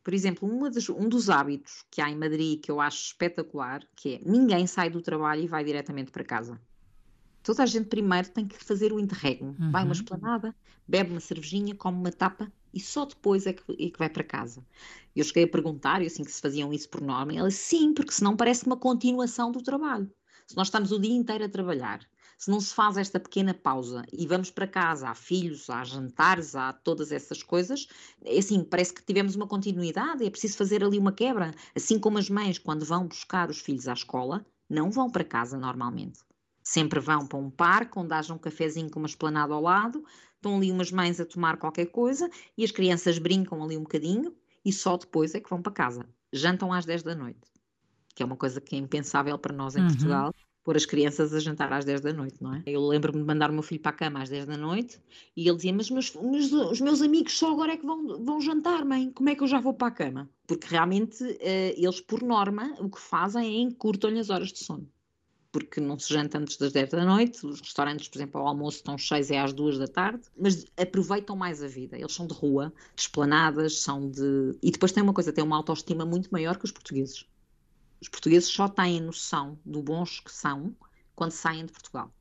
Por 0.04 0.14
exemplo, 0.14 0.70
das, 0.70 0.90
um 0.90 1.08
dos 1.10 1.30
hábitos 1.30 1.84
que 1.92 2.02
há 2.02 2.10
em 2.10 2.16
Madrid 2.16 2.62
que 2.62 2.72
eu 2.72 2.80
acho 2.80 3.08
espetacular, 3.08 3.82
que 3.96 4.16
é 4.16 4.22
ninguém 4.26 4.66
sai 4.66 4.90
do 4.90 5.02
trabalho 5.02 5.44
e 5.44 5.48
vai 5.48 5.64
diretamente 5.64 6.12
para 6.12 6.24
casa. 6.24 6.60
Toda 7.44 7.64
a 7.64 7.66
gente 7.66 7.88
primeiro 7.88 8.30
tem 8.30 8.48
que 8.48 8.64
fazer 8.64 8.92
o 8.92 9.00
interregno. 9.00 9.56
Uhum. 9.60 9.72
Vai 9.72 9.84
uma 9.84 9.88
uhum. 9.88 9.92
esplanada, 9.92 10.56
bebe 10.88 11.12
uma 11.12 11.20
cervejinha, 11.20 11.76
come 11.76 11.98
uma 11.98 12.12
tapa 12.12 12.52
e 12.74 12.80
só 12.80 13.06
depois 13.06 13.48
é 13.48 13.54
que, 13.54 13.64
é 13.72 13.90
que 13.90 13.98
vai 13.98 14.10
para 14.10 14.24
casa. 14.24 14.64
Eu 15.16 15.24
cheguei 15.24 15.44
a 15.44 15.48
perguntar, 15.48 16.02
e 16.02 16.06
assim 16.06 16.24
que 16.24 16.32
se 16.32 16.42
faziam 16.42 16.72
isso 16.72 16.90
por 16.90 17.02
norma, 17.02 17.34
ela 17.34 17.50
sim, 17.50 17.94
porque 17.94 18.12
senão 18.12 18.36
parece 18.36 18.66
uma 18.66 18.78
continuação 18.78 19.52
do 19.52 19.62
trabalho. 19.62 20.10
Se 20.46 20.56
nós 20.56 20.68
estamos 20.68 20.92
o 20.92 21.00
dia 21.00 21.14
inteiro 21.14 21.44
a 21.44 21.50
trabalhar 21.50 22.00
se 22.40 22.50
não 22.50 22.62
se 22.62 22.74
faz 22.74 22.96
esta 22.96 23.20
pequena 23.20 23.54
pausa 23.54 24.02
e 24.14 24.26
vamos 24.26 24.50
para 24.50 24.66
casa, 24.66 25.10
há 25.10 25.14
filhos, 25.14 25.70
há 25.70 25.84
jantares, 25.84 26.56
há 26.56 26.72
todas 26.72 27.12
essas 27.12 27.44
coisas, 27.44 27.86
é 28.24 28.38
assim, 28.38 28.64
parece 28.64 28.94
que 28.94 29.04
tivemos 29.04 29.36
uma 29.36 29.46
continuidade, 29.46 30.26
é 30.26 30.30
preciso 30.30 30.56
fazer 30.56 30.82
ali 30.82 30.98
uma 30.98 31.12
quebra. 31.12 31.54
Assim 31.76 32.00
como 32.00 32.18
as 32.18 32.30
mães, 32.30 32.58
quando 32.58 32.86
vão 32.86 33.06
buscar 33.06 33.50
os 33.50 33.60
filhos 33.60 33.90
à 33.90 33.94
escola, 33.94 34.46
não 34.70 34.90
vão 34.90 35.12
para 35.12 35.26
casa 35.26 35.58
normalmente. 35.58 36.22
Sempre 36.64 37.02
vão 37.02 37.28
para 37.28 37.38
um 37.38 37.50
parque 37.50 38.00
onde 38.00 38.14
haja 38.14 38.34
um 38.34 38.38
cafezinho 38.38 38.90
com 38.90 39.00
uma 39.00 39.08
esplanada 39.08 39.54
ao 39.54 39.62
lado, 39.62 40.02
estão 40.36 40.56
ali 40.56 40.72
umas 40.72 40.94
mães 40.94 41.20
a 41.20 41.26
tomar 41.26 41.58
qualquer 41.58 41.88
coisa 41.88 42.30
e 42.58 42.64
as 42.64 42.72
crianças 42.72 43.20
brincam 43.20 43.62
ali 43.62 43.76
um 43.76 43.84
bocadinho 43.84 44.34
e 44.64 44.72
só 44.72 44.96
depois 44.96 45.36
é 45.36 45.42
que 45.42 45.50
vão 45.50 45.62
para 45.62 45.74
casa. 45.74 46.06
Jantam 46.32 46.72
às 46.72 46.86
10 46.86 47.04
da 47.04 47.16
noite, 47.16 47.52
que 48.16 48.24
é 48.24 48.26
uma 48.26 48.38
coisa 48.38 48.62
que 48.62 48.78
é 48.78 48.80
impensável 48.80 49.38
para 49.38 49.54
nós 49.54 49.76
em 49.76 49.82
uhum. 49.82 49.88
Portugal 49.88 50.34
pôr 50.70 50.78
as 50.78 50.86
crianças 50.86 51.34
a 51.34 51.40
jantar 51.40 51.74
às 51.74 51.84
10 51.84 52.02
da 52.02 52.14
noite, 52.14 52.36
não 52.40 52.54
é? 52.54 52.62
Eu 52.64 52.86
lembro-me 52.86 53.18
de 53.18 53.26
mandar 53.26 53.50
o 53.50 53.54
meu 53.54 53.64
filho 53.64 53.82
para 53.82 53.90
a 53.90 53.94
cama 53.96 54.22
às 54.22 54.30
10 54.30 54.46
da 54.46 54.56
noite 54.56 55.00
e 55.36 55.48
ele 55.48 55.56
dizia: 55.56 55.74
Mas 55.74 55.90
os 55.90 56.80
meus 56.80 57.02
amigos 57.02 57.36
só 57.36 57.52
agora 57.54 57.74
é 57.74 57.78
que 57.78 57.88
vão, 57.88 58.24
vão 58.24 58.40
jantar, 58.40 58.86
mãe, 58.86 59.12
como 59.12 59.30
é 59.30 59.36
que 59.36 59.42
eu 59.42 59.48
já 59.48 59.60
vou 59.60 59.74
para 59.74 59.88
a 59.88 59.92
cama? 59.92 60.30
Porque 60.46 60.68
realmente 60.70 61.24
uh, 61.24 61.74
eles, 61.76 62.00
por 62.02 62.22
norma, 62.22 62.76
o 62.80 62.88
que 62.88 63.00
fazem 63.00 63.48
é 63.48 63.62
encurtam-lhe 63.62 64.20
as 64.20 64.30
horas 64.30 64.54
de 64.54 64.60
sono. 64.60 64.88
Porque 65.52 65.82
não 65.82 65.98
se 65.98 66.14
janta 66.14 66.38
antes 66.38 66.56
das 66.58 66.72
10 66.72 66.92
da 66.92 67.04
noite, 67.04 67.44
os 67.48 67.62
restaurantes, 67.62 68.08
por 68.08 68.20
exemplo, 68.20 68.40
ao 68.40 68.50
almoço 68.50 68.78
estão 68.78 68.96
cheios 68.96 69.32
é 69.32 69.40
às 69.40 69.54
2 69.54 69.80
da 69.80 69.88
tarde, 69.88 70.22
mas 70.38 70.68
aproveitam 70.78 71.36
mais 71.36 71.64
a 71.64 71.68
vida. 71.68 71.98
Eles 71.98 72.14
são 72.14 72.28
de 72.28 72.36
rua, 72.36 72.72
de 72.96 73.02
esplanadas, 73.02 73.80
são 73.80 74.08
de. 74.08 74.56
E 74.62 74.70
depois 74.70 74.92
tem 74.92 75.02
uma 75.02 75.16
coisa, 75.16 75.34
tem 75.34 75.44
uma 75.44 75.58
autoestima 75.58 76.06
muito 76.06 76.30
maior 76.30 76.60
que 76.60 76.66
os 76.66 76.72
portugueses 76.72 77.26
os 78.02 78.08
portugueses 78.08 78.50
só 78.50 78.68
têm 78.68 79.02
noção 79.02 79.60
do 79.66 79.82
bons 79.82 80.20
que 80.20 80.32
são 80.32 80.76
quando 81.16 81.32
saem 81.32 81.66
de 81.66 81.72
Portugal. 81.72 82.14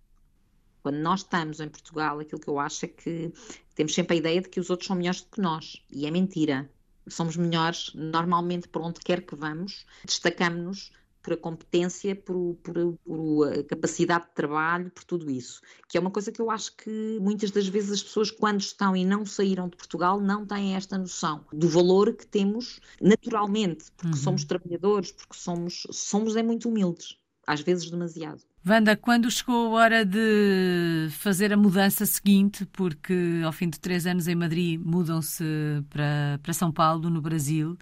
Quando 0.82 0.96
nós 0.96 1.20
estamos 1.20 1.60
em 1.60 1.68
Portugal, 1.68 2.18
aquilo 2.18 2.40
que 2.40 2.48
eu 2.48 2.58
acho 2.58 2.84
é 2.84 2.88
que 2.88 3.32
temos 3.74 3.94
sempre 3.94 4.16
a 4.16 4.18
ideia 4.18 4.40
de 4.40 4.48
que 4.48 4.60
os 4.60 4.70
outros 4.70 4.86
são 4.86 4.96
melhores 4.96 5.22
do 5.22 5.28
que 5.28 5.40
nós. 5.40 5.82
E 5.90 6.06
é 6.06 6.10
mentira. 6.10 6.70
Somos 7.08 7.36
melhores 7.36 7.92
normalmente 7.94 8.68
por 8.68 8.82
onde 8.82 9.00
quer 9.00 9.22
que 9.24 9.34
vamos, 9.34 9.86
destacamos-nos 10.04 10.90
por 11.22 11.32
a 11.32 11.36
competência, 11.36 12.14
por, 12.14 12.56
por, 12.62 12.98
por, 13.04 13.48
a 13.48 13.64
capacidade 13.64 14.26
de 14.26 14.34
trabalho, 14.34 14.90
por 14.90 15.04
tudo 15.04 15.30
isso. 15.30 15.60
Que 15.88 15.98
é 15.98 16.00
uma 16.00 16.10
coisa 16.10 16.32
que 16.32 16.40
eu 16.40 16.50
acho 16.50 16.76
que 16.76 17.18
muitas 17.20 17.50
das 17.50 17.68
vezes 17.68 17.92
as 17.92 18.02
pessoas, 18.02 18.30
quando 18.30 18.60
estão 18.60 18.96
e 18.96 19.04
não 19.04 19.26
saíram 19.26 19.68
de 19.68 19.76
Portugal, 19.76 20.20
não 20.20 20.46
têm 20.46 20.74
esta 20.74 20.96
noção 20.96 21.44
do 21.52 21.68
valor 21.68 22.12
que 22.14 22.26
temos 22.26 22.80
naturalmente, 23.00 23.86
porque 23.96 24.16
uhum. 24.16 24.22
somos 24.22 24.44
trabalhadores, 24.44 25.12
porque 25.12 25.36
somos, 25.36 25.86
somos 25.90 26.36
é 26.36 26.42
muito 26.42 26.68
humildes, 26.68 27.16
às 27.46 27.60
vezes 27.60 27.90
demasiado. 27.90 28.42
Wanda, 28.66 28.96
quando 28.96 29.30
chegou 29.30 29.76
a 29.76 29.80
hora 29.80 30.04
de 30.04 31.08
fazer 31.12 31.52
a 31.52 31.56
mudança 31.56 32.04
seguinte, 32.04 32.66
porque 32.66 33.40
ao 33.44 33.52
fim 33.52 33.70
de 33.70 33.80
três 33.80 34.06
anos 34.06 34.28
em 34.28 34.34
Madrid 34.34 34.80
mudam-se 34.80 35.44
para, 35.88 36.38
para 36.42 36.52
São 36.52 36.70
Paulo, 36.70 37.08
no 37.08 37.20
Brasil, 37.20 37.78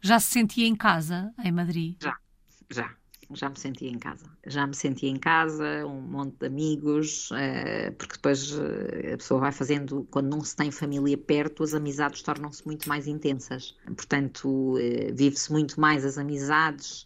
já 0.00 0.18
se 0.18 0.32
sentia 0.32 0.66
em 0.66 0.74
casa 0.74 1.32
em 1.44 1.52
Madrid? 1.52 1.96
Já, 2.02 2.16
já 2.70 2.94
já 3.36 3.48
me 3.48 3.58
sentia 3.58 3.88
em 3.88 3.98
casa. 3.98 4.26
Já 4.46 4.66
me 4.66 4.74
sentia 4.74 5.08
em 5.08 5.16
casa, 5.16 5.86
um 5.86 6.00
monte 6.00 6.36
de 6.38 6.46
amigos, 6.46 7.30
uh, 7.30 7.92
porque 7.96 8.14
depois 8.14 8.52
uh, 8.52 9.14
a 9.14 9.16
pessoa 9.16 9.40
vai 9.40 9.52
fazendo, 9.52 10.06
quando 10.10 10.28
não 10.28 10.42
se 10.42 10.56
tem 10.56 10.70
família 10.70 11.16
perto, 11.16 11.62
as 11.62 11.74
amizades 11.74 12.22
tornam-se 12.22 12.64
muito 12.66 12.88
mais 12.88 13.06
intensas. 13.06 13.76
Portanto, 13.84 14.48
uh, 14.48 15.14
vive-se 15.14 15.52
muito 15.52 15.80
mais 15.80 16.04
as 16.04 16.18
amizades, 16.18 17.04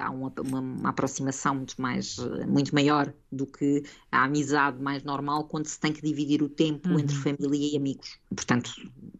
há 0.00 0.10
uma, 0.10 0.32
uma, 0.40 0.58
uma, 0.58 0.88
aproximação 0.88 1.54
muito 1.54 1.80
mais 1.80 2.16
muito 2.48 2.74
maior 2.74 3.14
do 3.30 3.46
que 3.46 3.84
a 4.10 4.24
amizade 4.24 4.82
mais 4.82 5.04
normal 5.04 5.44
quando 5.44 5.66
se 5.66 5.78
tem 5.78 5.92
que 5.92 6.02
dividir 6.02 6.42
o 6.42 6.48
tempo 6.48 6.88
uhum. 6.88 6.98
entre 6.98 7.14
família 7.14 7.74
e 7.74 7.76
amigos. 7.76 8.18
Portanto, 8.34 8.72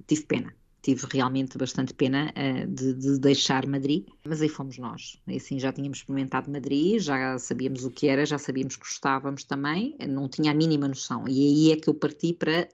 tive 0.09 0.25
pena 0.25 0.53
tive 0.89 1.07
realmente 1.13 1.59
bastante 1.59 1.93
pena 1.93 2.33
uh, 2.33 2.67
de, 2.67 2.95
de, 2.95 3.19
deixar 3.19 3.67
Madrid, 3.67 4.07
mas 4.25 4.41
aí 4.41 4.49
fomos 4.49 4.79
nós. 4.79 5.21
E 5.27 5.37
assim 5.37 5.59
já 5.59 5.71
tínhamos 5.71 5.99
experimentado 5.99 6.51
Madrid, 6.51 6.99
já 6.99 7.39
sabíamos 7.39 7.85
o 7.85 7.91
que 7.91 8.09
era, 8.09 8.25
já 8.25 8.39
sabíamos 8.39 8.77
que 8.77 8.85
gostávamos 8.85 9.45
também, 9.45 9.95
não 10.09 10.27
tinha 10.29 10.51
a 10.51 10.55
mínima 10.55 10.89
noção. 10.89 11.29
E 11.29 11.47
aí 11.47 11.73
é 11.73 11.77
que 11.77 11.91
eu 11.91 11.95
parti 11.95 12.33
para 12.33 12.67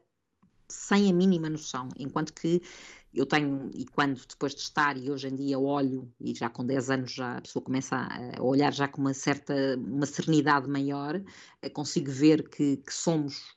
sem 0.69 1.11
a 1.11 1.13
mínima 1.13 1.51
noção, 1.51 1.89
enquanto 1.99 2.33
que 2.33 2.63
eu 3.13 3.27
tenho, 3.27 3.71
e 3.75 3.85
quando 3.85 4.21
depois 4.29 4.55
de 4.55 4.61
estar, 4.61 4.97
e 4.97 5.11
hoje 5.11 5.29
em 5.29 5.35
dia 5.35 5.59
olho, 5.59 6.09
e 6.21 6.35
já 6.35 6.49
com 6.49 6.65
10 6.65 6.91
anos 6.91 7.13
já 7.13 7.39
a 7.39 7.41
pessoa 7.41 7.65
começa 7.65 7.97
a, 7.97 8.43
olhar 8.43 8.73
já 8.73 8.87
com 8.87 9.01
uma 9.01 9.15
certa, 9.15 9.55
uma 9.77 10.07
serenidade 10.07 10.69
maior, 10.69 11.21
eh, 11.63 11.69
consigo 11.69 12.11
ver 12.11 12.49
que, 12.49 12.77
que 12.79 12.93
somos 12.93 13.55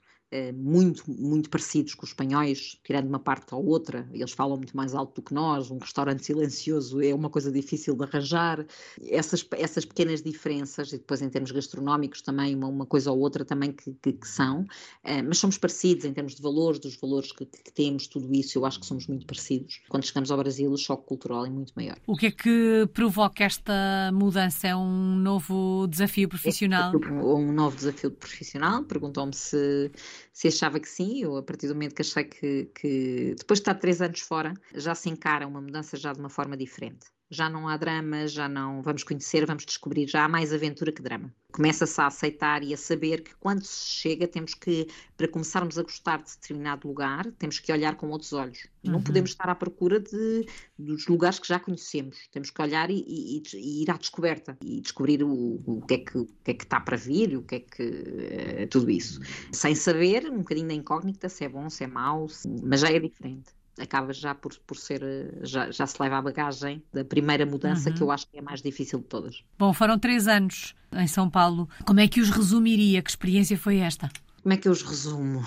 muito, 0.56 1.10
muito 1.10 1.50
parecidos 1.50 1.96
com 1.96 2.04
os 2.04 2.10
espanhóis, 2.10 2.78
tirando 2.84 3.08
uma 3.08 3.20
parte 3.20 3.56
ou 3.56 3.66
outra, 3.66 4.08
eles 4.12 4.32
falam 4.32 4.58
muito 4.58 4.76
mais 4.76 4.94
alto 4.94 5.22
do 5.22 5.26
que 5.26 5.34
nós, 5.34 5.72
um 5.72 5.78
restaurante 5.78 6.26
silencioso 6.26 7.02
é 7.02 7.14
uma 7.14 7.30
coisa 7.30 7.52
difícil 7.52 7.96
de 7.96 8.04
arranjar, 8.04 8.66
essas, 9.10 9.46
essas 9.54 9.86
pequenas 9.86 10.22
diferenças, 10.22 10.92
e 10.92 10.98
depois 10.98 11.22
em 11.22 11.30
termos 11.30 11.52
gastronómicos 11.52 12.22
também, 12.22 12.56
uma, 12.56 12.68
uma 12.68 12.86
coisa 12.86 13.12
ou 13.12 13.20
outra 13.20 13.46
também 13.46 13.72
que, 13.72 13.94
que, 14.02 14.14
que 14.14 14.28
são, 14.28 14.62
uh, 14.62 15.24
mas 15.26 15.38
somos 15.38 15.58
parecidos 15.58 16.06
em 16.06 16.14
termos 16.14 16.36
de 16.36 16.42
valores, 16.42 16.80
dos 16.80 16.96
valores 16.98 17.32
que, 17.32 17.46
que, 17.46 17.72
temos, 17.72 18.08
tudo 18.08 18.34
isso, 18.34 18.58
eu 18.58 18.66
acho 18.66 18.80
que 18.80 18.86
somos 18.86 19.08
muito 19.08 19.26
parecidos. 19.26 19.82
Quando 19.90 20.06
chegamos 20.06 20.32
ao 20.32 20.38
Brasil, 20.38 20.72
o 20.72 20.78
choque 20.78 21.06
cultural 21.06 21.46
é 21.46 21.50
muito 21.50 21.74
maior. 21.76 21.98
O 22.06 22.16
que 22.16 22.28
é 22.28 22.32
que 22.32 22.90
provoca 22.94 23.44
esta 23.44 24.12
mudança? 24.14 24.68
É 24.68 24.76
um 24.76 25.16
novo 25.16 25.88
desafio 25.88 26.28
profissional? 26.28 26.92
É 26.94 27.08
um 27.12 27.52
novo 27.52 27.76
desafio 27.76 28.12
profissional, 28.12 28.84
perguntou-me 28.84 29.34
se 29.34 29.92
se 30.34 30.48
achava 30.48 30.80
que 30.80 30.90
sim, 30.90 31.22
eu 31.24 31.38
a 31.38 31.44
partir 31.44 31.68
do 31.68 31.74
momento 31.76 31.96
que 31.96 32.02
achei 32.02 32.24
que, 32.24 32.66
que 32.76 33.36
depois 33.38 33.60
de 33.60 33.62
estar 33.62 33.76
três 33.76 34.02
anos 34.02 34.20
fora, 34.22 34.54
já 34.74 34.96
se 34.96 35.10
encara 35.10 35.48
uma 35.48 35.62
mudança 35.62 35.98
já 35.98 36.14
de 36.14 36.20
uma 36.20 36.30
forma 36.30 36.56
diferente 36.58 37.08
já 37.30 37.50
não 37.50 37.68
há 37.68 37.76
drama, 37.76 38.28
já 38.28 38.48
não 38.48 38.82
vamos 38.82 39.04
conhecer, 39.04 39.46
vamos 39.46 39.66
descobrir, 39.66 40.08
já 40.08 40.24
há 40.24 40.30
mais 40.30 40.54
aventura 40.54 40.92
que 40.92 41.02
drama. 41.02 41.34
Começa-se 41.52 42.00
a 42.00 42.08
aceitar 42.08 42.64
e 42.64 42.74
a 42.74 42.78
saber 42.78 43.22
que 43.22 43.36
quando 43.36 43.64
se 43.64 43.90
chega, 43.90 44.28
temos 44.28 44.54
que, 44.54 44.88
para 45.16 45.28
começarmos 45.28 45.78
a 45.78 45.84
gostar 45.84 46.22
de 46.22 46.32
determinado 46.32 46.88
lugar, 46.88 47.26
temos 47.40 47.60
que 47.60 47.72
olhar 47.72 47.96
com 47.96 48.10
outros 48.10 48.32
olhos. 48.34 48.68
Uhum. 48.84 48.94
Não 48.94 49.02
podemos 49.02 49.32
estar 49.32 49.50
à 49.50 49.56
procura 49.56 50.00
de, 50.00 50.46
dos 50.78 51.08
lugares 51.08 51.40
que 51.40 51.48
já 51.48 51.60
conhecemos. 51.60 52.18
Temos 52.32 52.50
que 52.50 52.62
olhar 52.62 52.90
e, 52.90 53.04
e, 53.08 53.44
e 53.56 53.84
ir 53.84 53.92
à 53.92 53.98
descoberta 53.98 54.58
e 54.62 54.80
descobrir 54.82 55.24
o, 55.24 55.62
o, 55.66 55.82
que 55.82 55.96
é 55.96 55.98
que, 55.98 56.18
o 56.18 56.26
que 56.44 56.52
é 56.52 56.54
que 56.54 56.64
está 56.64 56.80
para 56.80 56.98
vir, 56.98 57.36
o 57.38 57.42
que 57.42 57.56
é 57.56 57.60
que. 57.60 57.84
Uh, 57.84 58.68
tudo 58.70 58.90
isso. 58.92 59.20
Sem 59.52 59.74
saber, 59.74 60.30
um 60.30 60.40
bocadinho 60.40 60.68
da 60.68 60.74
incógnita, 60.74 61.28
se 61.28 61.44
é 61.44 61.50
bom, 61.50 61.70
se 61.70 61.84
é 61.84 61.88
mau, 61.88 62.28
se, 62.30 62.48
mas 62.64 62.82
já 62.82 62.92
é 62.92 63.00
diferente 63.00 63.57
acaba 63.80 64.12
já 64.14 64.34
por, 64.34 64.58
por 64.60 64.78
ser, 64.78 65.02
já, 65.44 65.72
já 65.72 65.86
se 65.86 66.02
leva 66.02 66.18
a 66.18 66.22
bagagem 66.22 66.84
da 66.94 67.06
primeira 67.06 67.46
mudança, 67.46 67.90
uhum. 67.90 67.96
que 67.96 68.02
eu 68.02 68.12
acho 68.12 68.28
que 68.28 68.38
é 68.38 68.40
a 68.40 68.44
mais 68.44 68.62
difícil 68.62 69.00
de 69.00 69.06
todas. 69.06 69.44
Bom, 69.58 69.74
foram 69.74 69.98
três 70.00 70.28
anos 70.28 70.76
em 70.94 71.08
São 71.08 71.30
Paulo. 71.30 71.70
Como 71.86 72.00
é 72.00 72.08
que 72.08 72.20
os 72.20 72.30
resumiria? 72.30 73.02
Que 73.02 73.10
experiência 73.10 73.58
foi 73.58 73.78
esta? 73.78 74.10
Como 74.42 74.54
é 74.54 74.58
que 74.58 74.68
eu 74.68 74.72
os 74.72 74.82
resumo? 74.82 75.44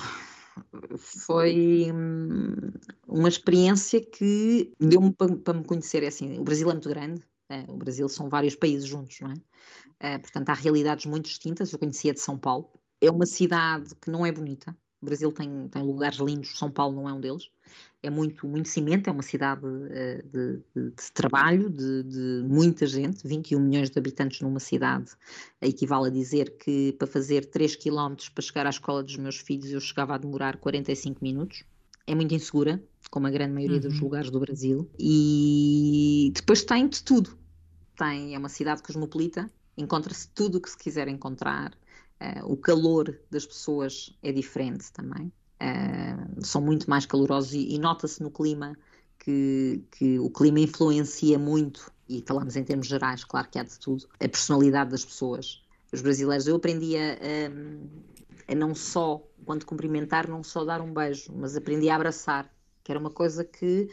Foi 0.99 1.91
hum, 1.93 2.55
uma 3.09 3.29
experiência 3.29 4.01
que 4.01 4.73
deu-me 4.79 5.13
para, 5.13 5.37
para, 5.37 5.59
me 5.59 5.65
conhecer. 5.65 6.03
É 6.03 6.09
assim, 6.09 6.39
o 6.39 6.45
Brasil 6.45 6.69
é 6.69 6.73
muito 6.73 6.89
grande, 6.89 7.23
é, 7.49 7.65
o 7.69 7.77
Brasil 7.77 8.09
são 8.09 8.29
vários 8.29 8.55
países 8.55 8.87
juntos, 8.87 9.19
não 9.21 9.31
é? 9.31 9.35
é? 10.15 10.19
Portanto, 10.19 10.51
há 10.51 10.55
realidades 10.55 11.07
muito 11.07 11.27
distintas. 11.27 11.73
Eu 11.73 11.79
conhecia 11.79 12.13
de 12.13 12.21
São 12.21 12.39
Paulo. 12.39 12.69
É 13.01 13.11
uma 13.11 13.27
cidade 13.27 13.95
que 14.01 14.11
não 14.11 14.27
é 14.27 14.31
bonita. 14.31 14.77
O 15.01 15.07
Brasil 15.07 15.33
tem, 15.33 15.69
tem 15.69 15.83
lugares 15.83 16.19
lindos, 16.19 16.59
São 16.59 16.71
Paulo 16.71 16.95
não 16.95 17.09
é 17.09 17.13
um 17.13 17.21
deles 17.21 17.51
é 18.03 18.09
muito, 18.09 18.47
muito 18.47 18.69
cimento, 18.69 19.09
é 19.09 19.13
uma 19.13 19.23
cidade 19.23 19.67
uh, 19.67 20.23
de, 20.25 20.57
de, 20.75 20.91
de, 20.91 21.13
trabalho, 21.13 21.69
de, 21.69 22.03
de, 22.05 22.45
muita 22.47 22.87
gente, 22.87 23.27
21 23.27 23.61
milhões 23.61 23.91
de 23.91 23.99
habitantes 23.99 24.41
numa 24.41 24.61
cidade, 24.61 25.11
equivale 25.61 26.09
a 26.09 26.11
dizer 26.11 26.57
que 26.57 26.93
para 26.93 27.07
fazer 27.07 27.45
3 27.47 27.77
km 27.77 28.15
para 28.35 28.43
chegar 28.43 28.67
à 28.67 28.71
escola 28.71 29.03
dos 29.03 29.17
meus 29.17 29.37
filhos 29.37 29.71
eu 29.71 29.81
chegava 29.81 30.15
a 30.15 30.19
demorar 30.19 30.57
45 30.57 31.23
minutos. 31.23 31.65
É 32.07 32.15
muito 32.15 32.35
insegura, 32.35 32.83
como 33.11 33.27
a 33.27 33.31
grande 33.31 33.53
maioria 33.53 33.77
uhum. 33.77 33.83
dos 33.83 34.01
lugares 34.01 34.31
do 34.31 34.41
Brasil, 34.41 34.91
e 34.99 36.33
depois 36.35 36.65
tem 36.65 36.89
de 36.89 37.03
tudo. 37.03 37.39
Tem, 37.97 38.35
é 38.35 38.39
uma 38.39 38.49
cidade 38.49 38.83
cosmopolita, 38.83 39.51
encontra-se 39.77 40.29
tudo 40.31 40.59
o 40.59 40.61
que 40.61 40.71
se 40.71 40.79
quiser 40.79 41.07
encontrar, 41.07 41.73
uh, 42.21 42.51
o 42.51 42.57
calor 42.57 43.17
das 43.31 43.47
pessoas 43.47 44.17
é 44.23 44.33
diferente 44.33 44.91
também 44.93 45.31
uh, 45.61 46.45
são 46.45 46.61
muito 46.61 46.89
mais 46.89 47.07
calorosos 47.07 47.55
e, 47.55 47.75
e 47.75 47.79
nota-se 47.79 48.23
no 48.23 48.31
clima 48.31 48.77
que, 49.19 49.85
que, 49.91 50.19
o 50.19 50.31
clima 50.31 50.61
influencia 50.61 51.39
muito, 51.39 51.93
e 52.09 52.25
falamos 52.27 52.57
em 52.57 52.65
termos 52.65 52.87
gerais, 52.87 53.25
claro 53.25 53.49
que 53.51 53.59
há 53.59 53.63
de 53.63 53.79
tudo, 53.79 54.09
a 54.15 54.29
personalidade 54.29 54.91
das 54.91 55.05
pessoas. 55.05 55.63
Os 55.93 56.01
brasileiros, 56.01 56.47
eu 56.47 56.57
aprendi 56.57 56.97
a, 56.97 57.13
a, 57.13 58.53
a 58.53 58.55
não 58.55 58.75
só, 58.75 59.23
quando 59.45 59.67
cumprimentar, 59.67 60.29
não 60.29 60.43
só 60.43 60.65
dar 60.65 60.81
um 60.81 60.93
beijo, 60.93 61.33
mas 61.37 61.57
aprendi 61.57 61.91
a 61.91 61.97
abraçar, 61.97 62.51
que 62.83 62.91
era 62.91 62.99
uma 62.99 63.11
coisa 63.11 63.45
que 63.45 63.89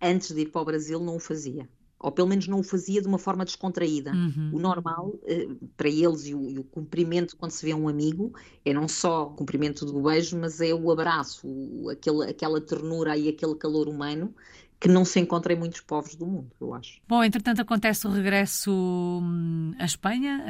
antes 0.00 0.34
de 0.34 0.42
ir 0.42 0.46
para 0.46 0.62
o 0.62 0.64
Brasil 0.64 1.00
não 1.00 1.16
o 1.16 1.20
fazia 1.20 1.68
ou 2.00 2.10
pelo 2.10 2.26
menos 2.26 2.48
não 2.48 2.60
o 2.60 2.62
fazia 2.62 3.02
de 3.02 3.06
uma 3.06 3.18
forma 3.18 3.44
descontraída. 3.44 4.12
Uhum. 4.12 4.50
O 4.54 4.58
normal 4.58 5.14
eh, 5.24 5.46
para 5.76 5.88
eles 5.88 6.26
e 6.26 6.34
o, 6.34 6.48
e 6.48 6.58
o, 6.58 6.64
cumprimento 6.64 7.36
quando 7.36 7.50
se 7.50 7.64
vê 7.64 7.74
um 7.74 7.88
amigo 7.88 8.32
é 8.64 8.72
não 8.72 8.88
só 8.88 9.26
o 9.26 9.34
cumprimento 9.34 9.84
do 9.84 10.00
beijo, 10.00 10.38
mas 10.38 10.62
é 10.62 10.72
o 10.72 10.90
abraço, 10.90 11.46
o, 11.46 11.90
aquele, 11.90 12.24
aquela 12.24 12.58
ternura 12.58 13.16
e 13.18 13.28
aquele 13.28 13.54
calor 13.54 13.86
humano 13.86 14.34
que 14.80 14.88
não 14.88 15.04
se 15.04 15.20
encontra 15.20 15.52
em 15.52 15.56
muitos 15.56 15.82
povos 15.82 16.14
do 16.14 16.26
mundo, 16.26 16.50
eu 16.58 16.72
acho. 16.72 16.98
Bom, 17.06 17.22
entretanto 17.22 17.60
acontece 17.60 18.06
o 18.06 18.10
regresso 18.10 18.72
hum, 18.72 19.74
à 19.78 19.84
Espanha, 19.84 20.42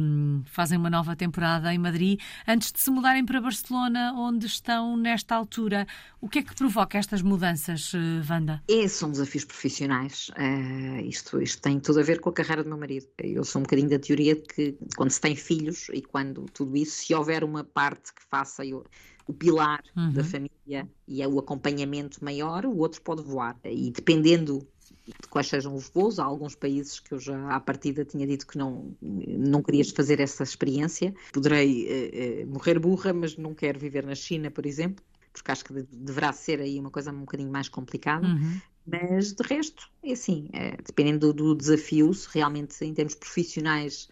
hum, 0.00 0.42
fazem 0.46 0.76
uma 0.76 0.90
nova 0.90 1.14
temporada 1.14 1.72
em 1.72 1.78
Madrid, 1.78 2.20
antes 2.48 2.72
de 2.72 2.80
se 2.80 2.90
mudarem 2.90 3.24
para 3.24 3.40
Barcelona, 3.40 4.12
onde 4.16 4.46
estão 4.46 4.96
nesta 4.96 5.36
altura. 5.36 5.86
O 6.20 6.28
que 6.28 6.40
é 6.40 6.42
que 6.42 6.54
provoca 6.56 6.98
estas 6.98 7.22
mudanças, 7.22 7.92
eh, 7.94 8.26
Wanda? 8.28 8.60
É, 8.68 8.88
são 8.88 9.10
desafios 9.10 9.44
profissionais. 9.44 10.30
Uh, 10.30 11.06
isto, 11.06 11.40
isto 11.40 11.62
tem 11.62 11.78
tudo 11.78 12.00
a 12.00 12.02
ver 12.02 12.20
com 12.20 12.30
a 12.30 12.32
carreira 12.32 12.64
do 12.64 12.68
meu 12.68 12.78
marido. 12.78 13.06
Eu 13.18 13.44
sou 13.44 13.60
um 13.60 13.62
bocadinho 13.62 13.88
da 13.88 13.98
teoria 13.98 14.34
de 14.34 14.42
que 14.42 14.76
quando 14.96 15.10
se 15.10 15.20
tem 15.20 15.36
filhos 15.36 15.88
e 15.92 16.02
quando 16.02 16.46
tudo 16.52 16.76
isso, 16.76 17.04
se 17.04 17.14
houver 17.14 17.44
uma 17.44 17.62
parte 17.62 18.12
que 18.12 18.22
faça... 18.28 18.64
Eu, 18.64 18.84
o 19.26 19.34
pilar 19.34 19.82
uhum. 19.96 20.12
da 20.12 20.24
família 20.24 20.88
e 21.06 21.22
é 21.22 21.28
o 21.28 21.38
acompanhamento 21.38 22.24
maior, 22.24 22.64
o 22.64 22.76
outro 22.78 23.00
pode 23.02 23.22
voar. 23.22 23.56
E 23.64 23.90
dependendo 23.90 24.66
de 25.06 25.28
quais 25.28 25.48
sejam 25.48 25.74
os 25.74 25.88
voos, 25.88 26.18
há 26.18 26.24
alguns 26.24 26.54
países 26.54 27.00
que 27.00 27.12
eu 27.12 27.18
já 27.18 27.50
à 27.50 27.60
partida 27.60 28.04
tinha 28.04 28.26
dito 28.26 28.46
que 28.46 28.58
não, 28.58 28.94
não 29.00 29.62
querias 29.62 29.90
fazer 29.90 30.20
essa 30.20 30.42
experiência. 30.42 31.14
Poderei 31.32 31.86
eh, 31.88 32.10
eh, 32.12 32.44
morrer 32.46 32.78
burra, 32.78 33.12
mas 33.12 33.36
não 33.36 33.54
quero 33.54 33.78
viver 33.78 34.04
na 34.04 34.14
China, 34.14 34.50
por 34.50 34.66
exemplo, 34.66 35.04
porque 35.32 35.50
acho 35.50 35.64
que 35.64 35.72
deverá 35.92 36.32
ser 36.32 36.60
aí 36.60 36.78
uma 36.78 36.90
coisa 36.90 37.12
um 37.12 37.20
bocadinho 37.20 37.50
mais 37.50 37.68
complicada. 37.68 38.26
Uhum. 38.26 38.60
Mas 38.86 39.32
de 39.32 39.42
resto, 39.42 39.90
é 40.02 40.12
assim, 40.12 40.48
é, 40.52 40.76
dependendo 40.76 41.32
do, 41.32 41.48
do, 41.48 41.54
desafio, 41.56 42.12
se 42.14 42.28
realmente 42.32 42.84
em 42.84 42.94
termos 42.94 43.16
profissionais 43.16 44.08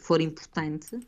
for 0.00 0.20
importante, 0.20 0.98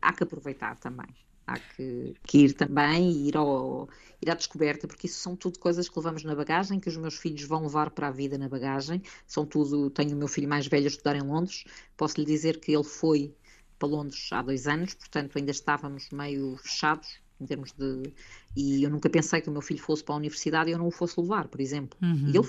há 0.00 0.10
que 0.14 0.22
aproveitar 0.22 0.78
também 0.78 1.08
há 1.46 1.58
que, 1.58 2.14
que, 2.24 2.38
ir 2.38 2.52
também 2.54 3.10
e 3.10 3.28
ir, 3.28 3.36
ao, 3.36 3.88
ir 4.20 4.30
à 4.30 4.34
descoberta, 4.34 4.86
porque 4.86 5.06
isso 5.06 5.18
são 5.20 5.36
tudo 5.36 5.58
coisas 5.58 5.88
que 5.88 5.98
levamos 5.98 6.24
na 6.24 6.34
bagagem, 6.34 6.80
que 6.80 6.88
os 6.88 6.96
meus 6.96 7.14
filhos 7.14 7.42
vão 7.42 7.62
levar 7.62 7.90
para 7.90 8.08
a 8.08 8.10
vida 8.10 8.38
na 8.38 8.48
bagagem. 8.48 9.02
São 9.26 9.44
tudo. 9.44 9.90
Tenho 9.90 10.14
o 10.14 10.18
meu 10.18 10.28
filho 10.28 10.48
mais 10.48 10.66
velho 10.66 10.84
a 10.84 10.88
estudar 10.88 11.16
em 11.16 11.22
Londres, 11.22 11.64
posso 11.96 12.18
lhe 12.18 12.26
dizer 12.26 12.60
que 12.60 12.72
ele 12.72 12.84
foi 12.84 13.34
para 13.78 13.88
Londres 13.88 14.28
há 14.32 14.42
dois 14.42 14.66
anos, 14.66 14.94
portanto 14.94 15.36
ainda 15.36 15.50
estávamos 15.50 16.08
meio 16.10 16.56
fechados 16.58 17.20
em 17.40 17.46
termos 17.46 17.72
de. 17.72 18.12
E 18.56 18.82
eu 18.84 18.90
nunca 18.90 19.10
pensei 19.10 19.40
que 19.40 19.48
o 19.48 19.52
meu 19.52 19.62
filho 19.62 19.80
fosse 19.80 20.04
para 20.04 20.14
a 20.14 20.18
universidade 20.18 20.70
e 20.70 20.72
eu 20.72 20.78
não 20.78 20.86
o 20.86 20.90
fosse 20.90 21.20
levar, 21.20 21.48
por 21.48 21.60
exemplo. 21.60 21.98
Uhum. 22.00 22.30
E 22.32 22.36
ele 22.36 22.48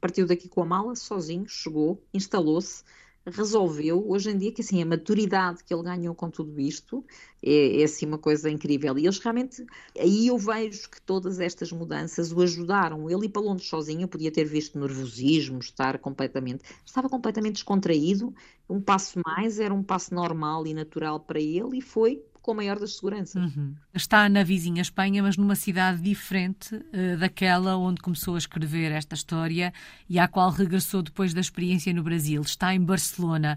partiu 0.00 0.26
daqui 0.26 0.48
com 0.48 0.62
a 0.62 0.66
mala, 0.66 0.96
sozinho, 0.96 1.48
chegou, 1.48 2.02
instalou-se 2.12 2.82
resolveu, 3.26 4.04
hoje 4.08 4.30
em 4.30 4.38
dia, 4.38 4.52
que 4.52 4.60
assim, 4.60 4.82
a 4.82 4.86
maturidade 4.86 5.64
que 5.64 5.72
ele 5.72 5.82
ganhou 5.82 6.14
com 6.14 6.30
tudo 6.30 6.60
isto 6.60 7.04
é, 7.42 7.80
é 7.80 7.84
assim 7.84 8.06
uma 8.06 8.18
coisa 8.18 8.50
incrível. 8.50 8.98
E 8.98 9.06
eles 9.06 9.18
realmente, 9.18 9.64
aí 9.98 10.26
eu 10.26 10.36
vejo 10.38 10.90
que 10.90 11.00
todas 11.00 11.40
estas 11.40 11.72
mudanças 11.72 12.32
o 12.32 12.40
ajudaram. 12.42 13.08
Ele 13.10 13.26
ir 13.26 13.28
para 13.30 13.42
Londres 13.42 13.68
sozinho, 13.68 14.06
podia 14.08 14.30
ter 14.30 14.44
visto 14.44 14.78
nervosismo, 14.78 15.58
estar 15.58 15.98
completamente, 15.98 16.64
estava 16.84 17.08
completamente 17.08 17.54
descontraído, 17.54 18.34
um 18.68 18.80
passo 18.80 19.20
mais, 19.24 19.58
era 19.58 19.72
um 19.72 19.82
passo 19.82 20.14
normal 20.14 20.66
e 20.66 20.74
natural 20.74 21.20
para 21.20 21.40
ele 21.40 21.78
e 21.78 21.82
foi 21.82 22.22
com 22.44 22.50
a 22.50 22.54
maior 22.54 22.78
das 22.78 22.96
seguranças. 22.96 23.56
Uhum. 23.56 23.74
Está 23.94 24.28
na 24.28 24.42
vizinha 24.44 24.82
Espanha, 24.82 25.22
mas 25.22 25.38
numa 25.38 25.54
cidade 25.54 26.02
diferente 26.02 26.74
uh, 26.74 27.16
daquela 27.18 27.74
onde 27.78 28.02
começou 28.02 28.34
a 28.34 28.38
escrever 28.38 28.92
esta 28.92 29.14
história 29.14 29.72
e 30.06 30.18
à 30.18 30.28
qual 30.28 30.50
regressou 30.50 31.02
depois 31.02 31.32
da 31.32 31.40
experiência 31.40 31.92
no 31.94 32.02
Brasil. 32.02 32.42
Está 32.42 32.74
em 32.74 32.80
Barcelona. 32.80 33.56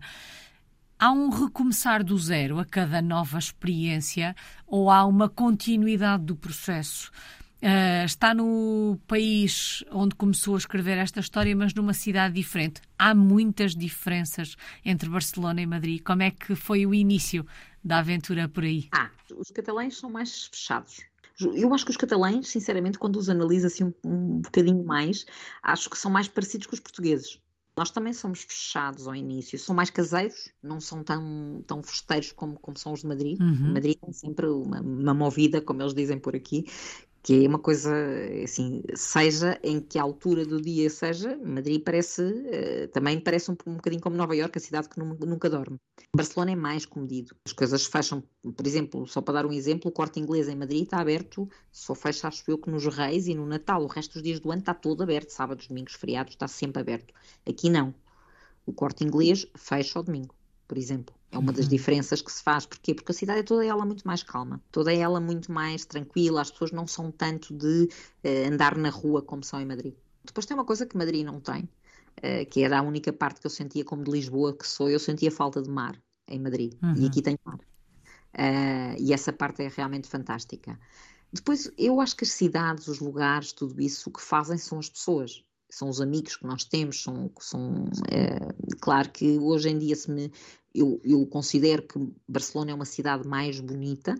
Há 0.97 1.11
um 1.11 1.29
recomeçar 1.29 2.01
do 2.01 2.17
zero 2.17 2.59
a 2.59 2.65
cada 2.65 3.01
nova 3.01 3.37
experiência 3.37 4.33
ou 4.65 4.89
há 4.89 5.05
uma 5.05 5.27
continuidade 5.27 6.23
do 6.23 6.37
processo? 6.37 7.11
Uh, 7.57 8.05
está 8.05 8.35
no 8.35 8.99
país 9.05 9.83
onde 9.91 10.15
começou 10.15 10.55
a 10.55 10.59
escrever 10.59 10.97
esta 10.97 11.19
história, 11.19 11.55
mas 11.55 11.73
numa 11.73 11.93
cidade 11.93 12.35
diferente. 12.35 12.81
Há 12.97 13.13
muitas 13.13 13.75
diferenças 13.75 14.55
entre 14.85 15.09
Barcelona 15.09 15.61
e 15.61 15.65
Madrid. 15.65 16.01
Como 16.01 16.21
é 16.21 16.31
que 16.31 16.55
foi 16.55 16.85
o 16.85 16.93
início 16.93 17.45
da 17.87 17.99
aventura 17.99 18.47
por 18.47 18.63
aí? 18.63 18.87
Ah, 18.91 19.09
os 19.35 19.49
catalães 19.49 19.97
são 19.97 20.09
mais 20.09 20.45
fechados. 20.45 20.99
Eu 21.39 21.73
acho 21.73 21.85
que 21.85 21.91
os 21.91 21.97
catalães, 21.97 22.47
sinceramente, 22.47 22.97
quando 22.97 23.17
os 23.17 23.29
analiso 23.29 23.67
assim 23.67 23.83
um, 23.83 23.93
um 24.03 24.41
bocadinho 24.41 24.83
mais, 24.83 25.25
acho 25.61 25.89
que 25.89 25.97
são 25.97 26.11
mais 26.11 26.27
parecidos 26.27 26.67
com 26.67 26.73
os 26.73 26.79
portugueses. 26.79 27.39
Nós 27.77 27.91
também 27.91 28.11
somos 28.11 28.41
fechados 28.41 29.07
ao 29.07 29.13
início, 29.13 29.59
são 29.59 29.75
mais 29.75 29.91
caseiros, 29.91 30.49
não 30.63 30.81
são 30.81 31.03
tão, 31.03 31.63
tão 31.67 31.83
festeiros 31.83 32.31
como, 32.31 32.57
como 32.59 32.75
são 32.75 32.91
os 32.91 33.01
de 33.01 33.07
Madrid. 33.07 33.39
Uhum. 33.39 33.73
Madrid 33.73 33.95
tem 34.01 34.11
sempre 34.11 34.47
uma, 34.47 34.81
uma 34.81 35.13
movida, 35.13 35.61
como 35.61 35.83
eles 35.83 35.93
dizem 35.93 36.17
por 36.17 36.35
aqui, 36.35 36.65
que 37.27 37.43
é 37.43 37.47
uma 37.49 37.59
coisa 37.59 37.93
assim, 38.41 38.81
seja 38.95 39.59
em 39.61 39.81
que 39.81 39.99
altura 39.99 40.45
do 40.45 40.61
dia 40.61 40.89
seja, 40.89 41.37
Madrid 41.43 41.83
parece, 41.83 42.21
uh, 42.21 42.87
também 42.93 43.19
parece 43.19 43.51
um, 43.51 43.57
um 43.67 43.73
bocadinho 43.73 44.01
como 44.01 44.15
Nova 44.15 44.33
Iorque, 44.33 44.57
a 44.57 44.61
cidade 44.61 44.87
que 44.87 44.97
nunca, 44.97 45.25
nunca 45.25 45.49
dorme. 45.49 45.77
Barcelona 46.15 46.51
é 46.51 46.55
mais 46.55 46.85
comedido. 46.85 47.35
As 47.45 47.51
coisas 47.51 47.85
fecham, 47.85 48.23
por 48.55 48.65
exemplo, 48.65 49.05
só 49.05 49.19
para 49.19 49.33
dar 49.33 49.45
um 49.45 49.51
exemplo, 49.51 49.89
o 49.89 49.91
corte 49.91 50.21
inglês 50.21 50.47
em 50.47 50.55
Madrid 50.55 50.83
está 50.83 51.01
aberto, 51.01 51.49
só 51.69 51.93
fecha, 51.93 52.29
acho 52.29 52.49
eu, 52.49 52.57
que 52.57 52.69
nos 52.69 52.85
Reis 52.85 53.27
e 53.27 53.35
no 53.35 53.45
Natal. 53.45 53.83
O 53.83 53.87
resto 53.87 54.13
dos 54.13 54.23
dias 54.23 54.39
do 54.39 54.49
ano 54.49 54.61
está 54.61 54.73
todo 54.73 55.03
aberto, 55.03 55.31
sábados, 55.31 55.67
domingos, 55.67 55.95
feriados, 55.95 56.31
está 56.31 56.47
sempre 56.47 56.81
aberto. 56.81 57.13
Aqui 57.45 57.69
não. 57.69 57.93
O 58.65 58.71
corte 58.71 59.03
inglês 59.03 59.45
fecha 59.53 59.99
ao 59.99 60.03
domingo, 60.03 60.33
por 60.67 60.77
exemplo. 60.77 61.15
É 61.31 61.37
uma 61.37 61.51
das 61.51 61.65
uhum. 61.65 61.71
diferenças 61.71 62.21
que 62.21 62.31
se 62.31 62.41
faz. 62.41 62.65
Porquê? 62.65 62.93
Porque 62.93 63.11
a 63.11 63.15
cidade 63.15 63.39
é 63.39 63.43
toda 63.43 63.65
ela 63.65 63.85
muito 63.85 64.05
mais 64.07 64.23
calma, 64.23 64.61
toda 64.71 64.93
ela 64.93 65.19
muito 65.19 65.51
mais 65.51 65.85
tranquila, 65.85 66.41
as 66.41 66.51
pessoas 66.51 66.71
não 66.71 66.87
são 66.87 67.11
tanto 67.11 67.53
de 67.53 67.89
uh, 68.23 68.51
andar 68.51 68.77
na 68.77 68.89
rua 68.89 69.21
como 69.21 69.43
são 69.43 69.59
em 69.59 69.65
Madrid. 69.65 69.93
Depois 70.23 70.45
tem 70.45 70.55
uma 70.55 70.65
coisa 70.65 70.85
que 70.85 70.97
Madrid 70.97 71.25
não 71.25 71.39
tem, 71.39 71.63
uh, 71.63 72.45
que 72.49 72.63
era 72.63 72.79
a 72.79 72.81
única 72.81 73.11
parte 73.11 73.41
que 73.41 73.47
eu 73.47 73.51
sentia 73.51 73.83
como 73.83 74.03
de 74.03 74.11
Lisboa, 74.11 74.55
que 74.55 74.67
sou, 74.67 74.89
eu 74.89 74.99
sentia 74.99 75.31
falta 75.31 75.61
de 75.61 75.69
mar 75.69 76.01
em 76.27 76.39
Madrid. 76.39 76.73
Uhum. 76.81 76.95
E 76.95 77.05
aqui 77.07 77.21
tem 77.21 77.37
mar. 77.45 77.59
Uh, 78.33 78.95
e 78.99 79.13
essa 79.13 79.33
parte 79.33 79.63
é 79.63 79.69
realmente 79.69 80.07
fantástica. 80.07 80.79
Depois, 81.31 81.69
eu 81.77 81.99
acho 81.99 82.15
que 82.15 82.23
as 82.23 82.31
cidades, 82.31 82.87
os 82.87 82.99
lugares, 82.99 83.51
tudo 83.51 83.81
isso, 83.81 84.09
o 84.09 84.13
que 84.13 84.21
fazem 84.21 84.57
são 84.57 84.79
as 84.79 84.89
pessoas 84.89 85.43
são 85.69 85.89
os 85.89 85.99
amigos 86.01 86.37
que 86.37 86.45
nós 86.45 86.63
temos, 86.63 87.01
são, 87.03 87.31
são 87.39 87.85
é, 88.09 88.39
claro 88.79 89.09
que 89.09 89.37
hoje 89.37 89.69
em 89.69 89.77
dia 89.77 89.95
se 89.95 90.09
me, 90.09 90.31
eu, 90.73 90.99
eu 91.03 91.25
considero 91.25 91.83
que 91.83 91.99
Barcelona 92.27 92.71
é 92.71 92.73
uma 92.73 92.85
cidade 92.85 93.27
mais 93.27 93.59
bonita, 93.59 94.15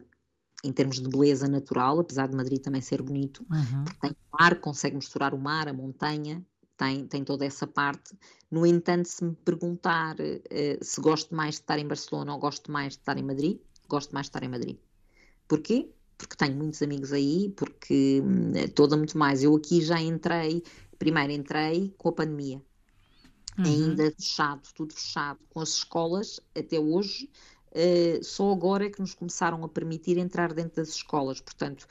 em 0.63 0.71
termos 0.71 0.99
de 0.99 1.07
beleza 1.07 1.47
natural, 1.47 1.99
apesar 1.99 2.27
de 2.27 2.35
Madrid 2.35 2.61
também 2.61 2.81
ser 2.81 3.01
bonito, 3.01 3.45
uhum. 3.49 3.85
tem 4.01 4.15
mar, 4.31 4.59
consegue 4.59 4.95
misturar 4.95 5.33
o 5.33 5.37
mar, 5.37 5.67
a 5.67 5.73
montanha, 5.73 6.43
tem, 6.75 7.05
tem 7.07 7.23
toda 7.23 7.45
essa 7.45 7.65
parte. 7.65 8.15
No 8.49 8.65
entanto, 8.65 9.07
se 9.07 9.23
me 9.23 9.35
perguntar 9.35 10.15
uh, 10.19 10.83
se 10.83 11.01
gosto 11.01 11.35
mais 11.35 11.55
de 11.55 11.61
estar 11.61 11.79
em 11.79 11.87
Barcelona 11.87 12.33
ou 12.33 12.39
gosto 12.39 12.71
mais 12.71 12.93
de 12.93 12.99
estar 12.99 13.17
em 13.17 13.23
Madrid, 13.23 13.59
gosto 13.87 14.11
mais 14.13 14.25
de 14.25 14.29
estar 14.29 14.43
em 14.43 14.49
Madrid. 14.49 14.77
Porquê? 15.47 15.89
Porque 16.17 16.35
tenho 16.35 16.55
muitos 16.55 16.81
amigos 16.81 17.13
aí, 17.13 17.53
porque 17.55 18.21
hum, 18.23 18.51
toda 18.75 18.97
muito 18.97 19.17
mais. 19.17 19.43
Eu 19.43 19.55
aqui 19.55 19.81
já 19.81 19.99
entrei, 20.01 20.63
primeiro 20.97 21.31
entrei 21.31 21.93
com 21.97 22.09
a 22.09 22.13
pandemia 22.13 22.61
uhum. 23.57 23.65
ainda 23.65 24.11
fechado, 24.11 24.61
tudo 24.75 24.93
fechado, 24.93 25.39
com 25.49 25.59
as 25.59 25.69
escolas 25.69 26.39
até 26.55 26.79
hoje. 26.79 27.29
Uh, 27.71 28.23
só 28.23 28.51
agora 28.51 28.85
é 28.85 28.89
que 28.89 28.99
nos 28.99 29.13
começaram 29.13 29.63
a 29.63 29.69
permitir 29.69 30.17
entrar 30.17 30.53
dentro 30.53 30.77
das 30.77 30.89
escolas. 30.89 31.41
Portanto, 31.41 31.87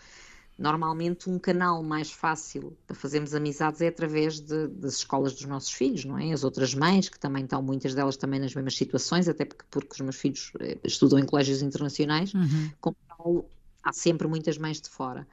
normalmente 0.59 1.29
um 1.29 1.39
canal 1.39 1.83
mais 1.83 2.11
fácil 2.11 2.77
para 2.87 2.97
fazermos 2.97 3.35
amizades 3.35 3.81
é 3.81 3.89
através 3.89 4.41
de, 4.41 4.69
das 4.69 4.95
escolas 4.95 5.35
dos 5.35 5.45
nossos 5.45 5.73
filhos, 5.73 6.05
não 6.05 6.19
é? 6.19 6.33
As 6.33 6.45
outras 6.45 6.75
mães, 6.75 7.09
que 7.09 7.19
também 7.19 7.45
estão, 7.45 7.63
muitas 7.63 7.95
delas 7.95 8.17
também 8.17 8.41
nas 8.41 8.55
mesmas 8.55 8.77
situações, 8.77 9.29
até 9.29 9.45
porque, 9.45 9.65
porque 9.71 9.93
os 9.93 10.01
meus 10.01 10.17
filhos 10.17 10.53
eh, 10.61 10.79
estudam 10.83 11.19
em 11.19 11.27
colégios 11.27 11.63
internacionais, 11.63 12.33
uhum. 12.33 12.71
como 12.81 12.97
tal, 13.07 13.49
há 13.83 13.93
sempre 13.93 14.27
muitas 14.27 14.57
mães 14.57 14.81
de 14.81 14.89
fora. 14.89 15.27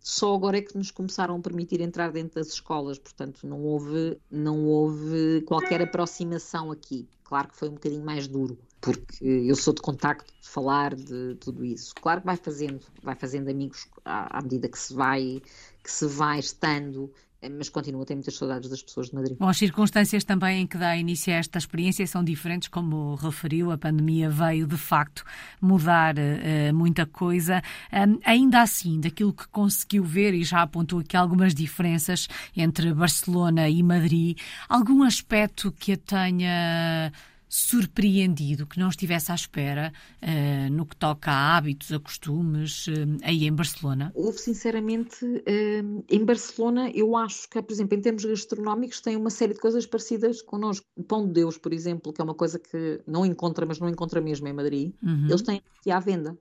Só 0.00 0.34
agora 0.34 0.58
é 0.58 0.62
que 0.62 0.76
nos 0.76 0.90
começaram 0.90 1.36
a 1.36 1.40
permitir 1.40 1.80
entrar 1.80 2.10
dentro 2.10 2.34
das 2.34 2.48
escolas, 2.48 2.98
portanto 2.98 3.46
não 3.46 3.62
houve, 3.62 4.18
não 4.30 4.64
houve 4.66 5.42
qualquer 5.42 5.80
aproximação 5.80 6.72
aqui. 6.72 7.08
Claro 7.22 7.48
que 7.48 7.56
foi 7.56 7.68
um 7.68 7.74
bocadinho 7.74 8.04
mais 8.04 8.26
duro, 8.26 8.58
porque 8.80 9.24
eu 9.24 9.54
sou 9.54 9.72
de 9.72 9.80
contacto, 9.80 10.32
de 10.40 10.48
falar 10.48 10.94
de 10.94 11.36
tudo 11.36 11.64
isso. 11.64 11.94
Claro 11.94 12.20
que 12.20 12.26
vai 12.26 12.36
fazendo, 12.36 12.84
vai 13.02 13.14
fazendo 13.14 13.50
amigos 13.50 13.86
à, 14.04 14.38
à 14.38 14.42
medida 14.42 14.68
que 14.68 14.78
se 14.78 14.94
vai, 14.94 15.40
que 15.82 15.90
se 15.92 16.06
vai 16.06 16.40
estando 16.40 17.12
mas 17.56 17.68
continuo 17.68 18.02
a 18.02 18.04
ter 18.04 18.14
muitas 18.14 18.34
saudades 18.34 18.68
das 18.68 18.82
pessoas 18.82 19.08
de 19.08 19.14
Madrid. 19.14 19.36
Bom, 19.38 19.48
as 19.48 19.56
circunstâncias 19.56 20.24
também 20.24 20.62
em 20.62 20.66
que 20.66 20.76
dá 20.76 20.96
início 20.96 21.32
a 21.32 21.36
esta 21.36 21.58
experiência 21.58 22.06
são 22.06 22.24
diferentes, 22.24 22.68
como 22.68 23.14
referiu, 23.14 23.70
a 23.70 23.78
pandemia 23.78 24.28
veio 24.28 24.66
de 24.66 24.76
facto 24.76 25.22
mudar 25.60 26.16
uh, 26.16 26.74
muita 26.74 27.06
coisa. 27.06 27.62
Um, 27.92 28.18
ainda 28.24 28.62
assim, 28.62 28.98
daquilo 28.98 29.32
que 29.32 29.46
conseguiu 29.48 30.02
ver, 30.02 30.34
e 30.34 30.42
já 30.42 30.62
apontou 30.62 30.98
aqui 30.98 31.16
algumas 31.16 31.54
diferenças 31.54 32.28
entre 32.56 32.92
Barcelona 32.92 33.68
e 33.68 33.82
Madrid, 33.82 34.38
algum 34.68 35.02
aspecto 35.04 35.70
que 35.70 35.92
a 35.92 35.96
tenha 35.96 37.12
surpreendido, 37.48 38.66
que 38.66 38.78
não 38.78 38.88
estivesse 38.88 39.32
à 39.32 39.34
espera 39.34 39.92
uh, 40.22 40.72
no 40.72 40.84
que 40.84 40.96
toca 40.96 41.30
a 41.30 41.56
hábitos, 41.56 41.92
a 41.92 41.98
costumes, 41.98 42.86
uh, 42.88 42.92
aí 43.22 43.46
em 43.46 43.52
Barcelona? 43.52 44.12
Houve, 44.14 44.38
sinceramente, 44.38 45.24
uh, 45.24 46.04
em 46.08 46.24
Barcelona, 46.24 46.90
eu 46.90 47.16
acho 47.16 47.48
que, 47.48 47.60
por 47.62 47.72
exemplo, 47.72 47.96
em 47.96 48.00
termos 48.00 48.24
gastronómicos, 48.24 49.00
tem 49.00 49.16
uma 49.16 49.30
série 49.30 49.54
de 49.54 49.60
coisas 49.60 49.86
parecidas 49.86 50.42
connosco. 50.42 50.86
O 50.96 51.02
Pão 51.02 51.26
de 51.26 51.32
Deus, 51.32 51.56
por 51.56 51.72
exemplo, 51.72 52.12
que 52.12 52.20
é 52.20 52.24
uma 52.24 52.34
coisa 52.34 52.58
que 52.58 53.00
não 53.06 53.24
encontra, 53.24 53.64
mas 53.64 53.78
não 53.78 53.88
encontra 53.88 54.20
mesmo 54.20 54.46
em 54.46 54.52
Madrid, 54.52 54.92
uhum. 55.02 55.26
eles 55.26 55.42
têm 55.42 55.62
aqui 55.80 55.90
à 55.90 55.98
venda. 55.98 56.36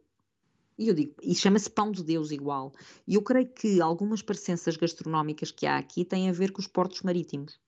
E 0.78 0.90
eu 0.90 0.94
digo, 0.94 1.16
e 1.24 1.34
chama-se 1.34 1.70
Pão 1.70 1.92
de 1.92 2.04
Deus 2.04 2.30
igual. 2.32 2.72
E 3.08 3.16
eu 3.16 3.22
creio 3.24 3.48
que 3.48 3.82
algumas 3.82 4.22
parecenças 4.22 4.78
gastronómicas 4.78 5.50
que 5.50 5.66
há 5.66 5.78
aqui 5.78 6.06
têm 6.06 6.30
a 6.30 6.34
ver 6.34 6.52
com 6.52 6.62
os 6.62 6.68
portos 6.68 7.02
marítimos 7.02 7.60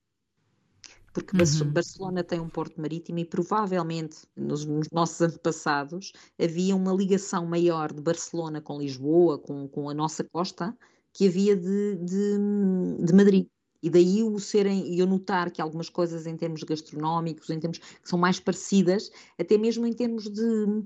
porque 1.13 1.35
uhum. 1.35 1.71
Barcelona 1.71 2.23
tem 2.23 2.39
um 2.39 2.49
porto 2.49 2.79
marítimo 2.79 3.19
e 3.19 3.25
provavelmente 3.25 4.17
nos, 4.35 4.65
nos, 4.65 4.87
nossos 4.91 5.21
antepassados 5.21 6.11
havia 6.39 6.75
uma 6.75 6.93
ligação 6.93 7.45
maior 7.45 7.91
de 7.91 8.01
Barcelona 8.01 8.61
com 8.61 8.79
Lisboa, 8.79 9.37
com, 9.37 9.67
com 9.67 9.89
a 9.89 9.93
nossa 9.93 10.23
costa, 10.23 10.75
que 11.13 11.27
havia 11.27 11.55
de, 11.55 11.95
de, 11.97 13.05
de 13.05 13.13
Madrid. 13.13 13.47
E 13.81 13.89
daí 13.89 14.23
o 14.23 14.37
serem, 14.39 14.97
eu 14.97 15.07
notar 15.07 15.51
que 15.51 15.61
algumas 15.61 15.89
coisas 15.89 16.27
em 16.27 16.35
termos 16.35 16.63
gastronómicos, 16.63 17.49
em 17.49 17.59
termos 17.59 17.77
que 17.77 18.09
são 18.09 18.19
mais 18.19 18.39
parecidas, 18.39 19.09
até 19.39 19.57
mesmo 19.57 19.85
em 19.85 19.93
termos 19.93 20.25
de, 20.25 20.83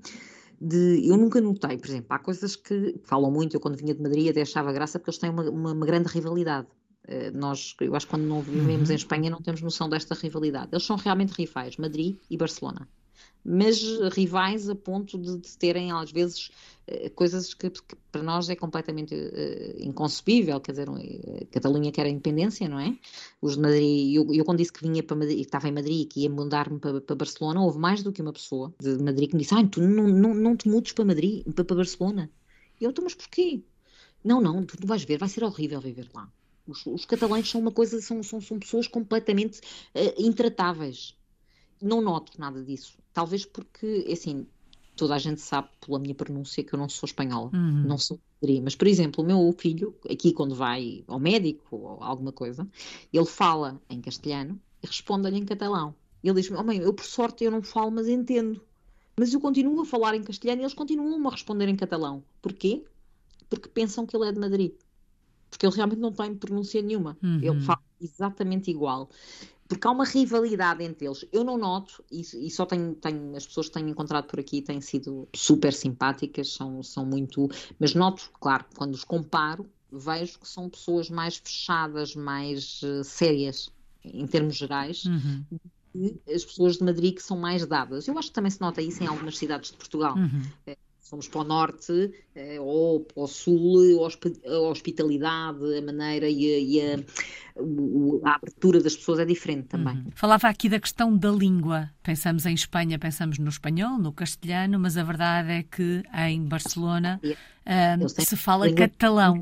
de, 0.61 1.09
eu 1.09 1.17
nunca 1.17 1.41
notei, 1.41 1.77
por 1.77 1.87
exemplo, 1.87 2.07
há 2.09 2.19
coisas 2.19 2.55
que 2.55 2.95
falam 3.03 3.31
muito, 3.31 3.55
eu 3.55 3.59
quando 3.59 3.77
vinha 3.77 3.95
de 3.95 4.01
Madrid 4.01 4.29
até 4.29 4.41
achava 4.41 4.71
graça 4.71 4.99
porque 4.99 5.09
eles 5.09 5.19
têm 5.19 5.29
uma, 5.29 5.49
uma, 5.49 5.71
uma 5.73 5.85
grande 5.85 6.07
rivalidade. 6.07 6.67
Eh, 7.07 7.31
nós, 7.31 7.75
eu 7.81 7.95
acho 7.95 8.05
que 8.05 8.11
quando 8.11 8.23
não 8.23 8.41
vivemos 8.41 8.89
uhum. 8.89 8.93
em 8.93 8.97
Espanha 8.97 9.29
não 9.29 9.41
temos 9.41 9.61
noção 9.61 9.89
desta 9.89 10.15
rivalidade. 10.15 10.69
Eles 10.71 10.85
são 10.85 10.95
realmente 10.95 11.31
rivais, 11.31 11.77
Madrid 11.77 12.17
e 12.29 12.37
Barcelona. 12.37 12.87
Mas 13.45 13.81
rivais 14.13 14.69
a 14.69 14.75
ponto 14.75 15.17
de, 15.17 15.37
de 15.37 15.57
terem, 15.57 15.91
às 15.91 16.09
vezes, 16.11 16.49
eh, 16.87 17.09
coisas 17.09 17.53
que, 17.53 17.69
que, 17.69 17.95
para 18.09 18.23
nós 18.23 18.49
é 18.49 18.55
completamente 18.55 19.13
uh, 19.13 19.83
inconcebível. 19.83 20.61
Quer 20.61 20.71
dizer, 20.71 20.87
Catalunha 21.51 21.91
quer 21.91 22.05
a 22.05 22.09
independência, 22.09 22.69
não 22.69 22.79
é? 22.79 22.97
Os 23.41 23.55
de 23.55 23.61
Madrid, 23.61 24.15
eu, 24.15 24.33
eu 24.33 24.45
quando 24.45 24.59
disse 24.59 24.71
que 24.71 24.81
vinha 24.81 25.03
para 25.03 25.17
Madrid, 25.17 25.39
que 25.39 25.43
estava 25.43 25.67
em 25.67 25.73
Madrid 25.73 26.01
e 26.01 26.05
que 26.05 26.21
ia 26.21 26.29
mudar-me 26.29 26.79
para, 26.79 27.01
para, 27.01 27.15
Barcelona, 27.17 27.61
houve 27.61 27.79
mais 27.79 28.01
do 28.01 28.13
que 28.13 28.21
uma 28.21 28.31
pessoa 28.31 28.73
de 28.79 28.97
Madrid 29.03 29.29
que 29.29 29.35
me 29.35 29.41
disse: 29.41 29.53
Ah, 29.53 29.67
tu 29.67 29.81
não, 29.81 30.07
não, 30.07 30.33
não 30.33 30.55
te 30.55 30.69
mudes 30.69 30.93
para 30.93 31.03
Madrid, 31.03 31.43
para, 31.53 31.65
para 31.65 31.75
Barcelona. 31.75 32.31
E 32.79 32.85
eu, 32.85 32.91
então, 32.91 33.03
mas 33.03 33.13
porquê? 33.13 33.61
Não, 34.23 34.39
não, 34.39 34.65
tu 34.65 34.77
não 34.79 34.87
vais 34.87 35.03
ver, 35.03 35.17
vai 35.17 35.27
ser 35.27 35.43
horrível 35.43 35.81
viver 35.81 36.09
lá. 36.13 36.31
Os, 36.67 36.85
os 36.85 37.05
catalães 37.05 37.49
são 37.49 37.59
uma 37.59 37.71
coisa, 37.71 38.01
são, 38.01 38.23
são, 38.23 38.39
são 38.39 38.59
pessoas 38.59 38.87
completamente 38.87 39.59
uh, 39.59 40.13
intratáveis. 40.17 41.15
não 41.81 42.01
noto 42.01 42.39
nada 42.39 42.63
disso. 42.63 42.97
Talvez 43.13 43.45
porque, 43.45 44.07
assim, 44.11 44.47
toda 44.95 45.15
a 45.15 45.19
gente 45.19 45.41
sabe 45.41 45.69
pela 45.85 45.99
minha 45.99 46.15
pronúncia 46.15 46.63
que 46.63 46.73
eu 46.73 46.79
não 46.79 46.87
sou 46.87 47.07
espanhola, 47.07 47.51
uhum. 47.53 47.83
não 47.83 47.97
sou 47.97 48.19
mas, 48.61 48.75
por 48.75 48.87
exemplo, 48.87 49.23
o 49.23 49.27
meu 49.27 49.55
filho, 49.57 49.95
aqui 50.09 50.33
quando 50.33 50.53
vai 50.53 51.03
ao 51.07 51.17
médico 51.17 51.77
ou 51.77 52.03
alguma 52.03 52.33
coisa, 52.33 52.67
ele 53.11 53.25
fala 53.25 53.81
em 53.89 54.01
castelhano 54.01 54.59
e 54.81 54.87
responde-lhe 54.87 55.37
em 55.37 55.45
catalão. 55.45 55.95
Ele 56.21 56.33
diz-me, 56.35 56.57
oh 56.57 56.63
mãe, 56.63 56.77
eu 56.77 56.93
por 56.93 57.05
sorte 57.05 57.45
eu 57.45 57.51
não 57.51 57.61
falo, 57.61 57.91
mas 57.91 58.09
entendo. 58.09 58.61
Mas 59.17 59.33
eu 59.33 59.39
continuo 59.39 59.79
a 59.81 59.85
falar 59.85 60.13
em 60.15 60.23
castelhano 60.23 60.61
e 60.61 60.63
eles 60.63 60.73
continuam 60.73 61.25
a 61.25 61.31
responder 61.31 61.69
em 61.69 61.75
catalão. 61.75 62.21
Porquê? 62.41 62.83
Porque 63.49 63.69
pensam 63.69 64.05
que 64.05 64.15
ele 64.15 64.27
é 64.27 64.31
de 64.31 64.39
Madrid. 64.39 64.73
Porque 65.53 65.67
ele 65.67 65.75
realmente 65.75 65.99
não 65.99 66.11
tem 66.11 66.33
pronúncia 66.33 66.81
nenhuma. 66.81 67.15
Uhum. 67.21 67.39
Ele 67.41 67.61
fala 67.61 67.83
exatamente 68.01 68.71
igual 68.71 69.07
porque 69.67 69.87
há 69.87 69.91
uma 69.91 70.05
rivalidade 70.05 70.83
entre 70.83 71.07
eles. 71.07 71.25
Eu 71.31 71.43
não 71.43 71.57
noto, 71.57 72.03
e, 72.11 72.21
e 72.21 72.51
só 72.51 72.65
tenho, 72.65 72.93
tenho, 72.95 73.35
as 73.35 73.45
pessoas 73.45 73.67
que 73.67 73.73
tenho 73.73 73.89
encontrado 73.89 74.27
por 74.27 74.39
aqui 74.39 74.61
têm 74.61 74.81
sido 74.81 75.27
super 75.35 75.73
simpáticas, 75.73 76.53
são, 76.53 76.83
são 76.83 77.05
muito. 77.05 77.49
Mas 77.79 77.95
noto, 77.95 78.29
claro, 78.39 78.65
quando 78.75 78.93
os 78.93 79.03
comparo, 79.03 79.65
vejo 79.91 80.39
que 80.39 80.47
são 80.47 80.69
pessoas 80.69 81.09
mais 81.09 81.37
fechadas, 81.37 82.15
mais 82.15 82.81
uh, 82.83 83.03
sérias, 83.03 83.71
em 84.03 84.27
termos 84.27 84.55
gerais. 84.55 85.05
Uhum. 85.05 85.43
E 85.95 86.19
as 86.31 86.43
pessoas 86.43 86.77
de 86.77 86.83
Madrid 86.83 87.15
que 87.15 87.23
são 87.23 87.37
mais 87.37 87.65
dadas. 87.65 88.07
Eu 88.07 88.17
acho 88.17 88.29
que 88.29 88.33
também 88.33 88.51
se 88.51 88.59
nota 88.59 88.81
isso 88.81 89.03
em 89.03 89.07
algumas 89.07 89.37
cidades 89.37 89.71
de 89.71 89.77
Portugal. 89.77 90.15
Uhum. 90.15 90.41
Eh, 91.13 91.19
fomos 91.23 91.27
para 91.27 91.41
o 91.41 91.43
norte 91.43 92.11
eh, 92.35 92.59
ou 92.59 93.01
para 93.01 93.23
o 93.23 93.27
sul, 93.27 94.03
a 94.03 94.69
hospitalidade, 94.69 95.77
a 95.77 95.81
maneira 95.81 96.27
e, 96.27 96.55
a, 96.55 96.59
e 96.59 96.81
a, 96.81 98.29
a, 98.29 98.35
abertura 98.35 98.81
das 98.81 98.95
pessoas 98.95 99.19
é 99.19 99.25
diferente 99.25 99.67
também. 99.67 99.95
Uhum. 99.95 100.11
Falava 100.15 100.47
aqui 100.47 100.69
da 100.69 100.79
questão 100.79 101.15
da 101.15 101.29
língua. 101.29 101.89
Pensamos 102.01 102.45
em 102.45 102.53
Espanha, 102.53 102.97
pensamos 102.97 103.37
no 103.37 103.49
espanhol, 103.49 103.97
no 103.99 104.11
castelhano, 104.11 104.79
mas 104.79 104.97
a 104.97 105.03
verdade 105.03 105.51
é 105.51 105.63
que 105.63 106.03
em 106.29 106.43
Barcelona 106.45 107.19
uh, 107.23 108.09
se 108.09 108.35
fala 108.35 108.71
catalão. 108.73 109.41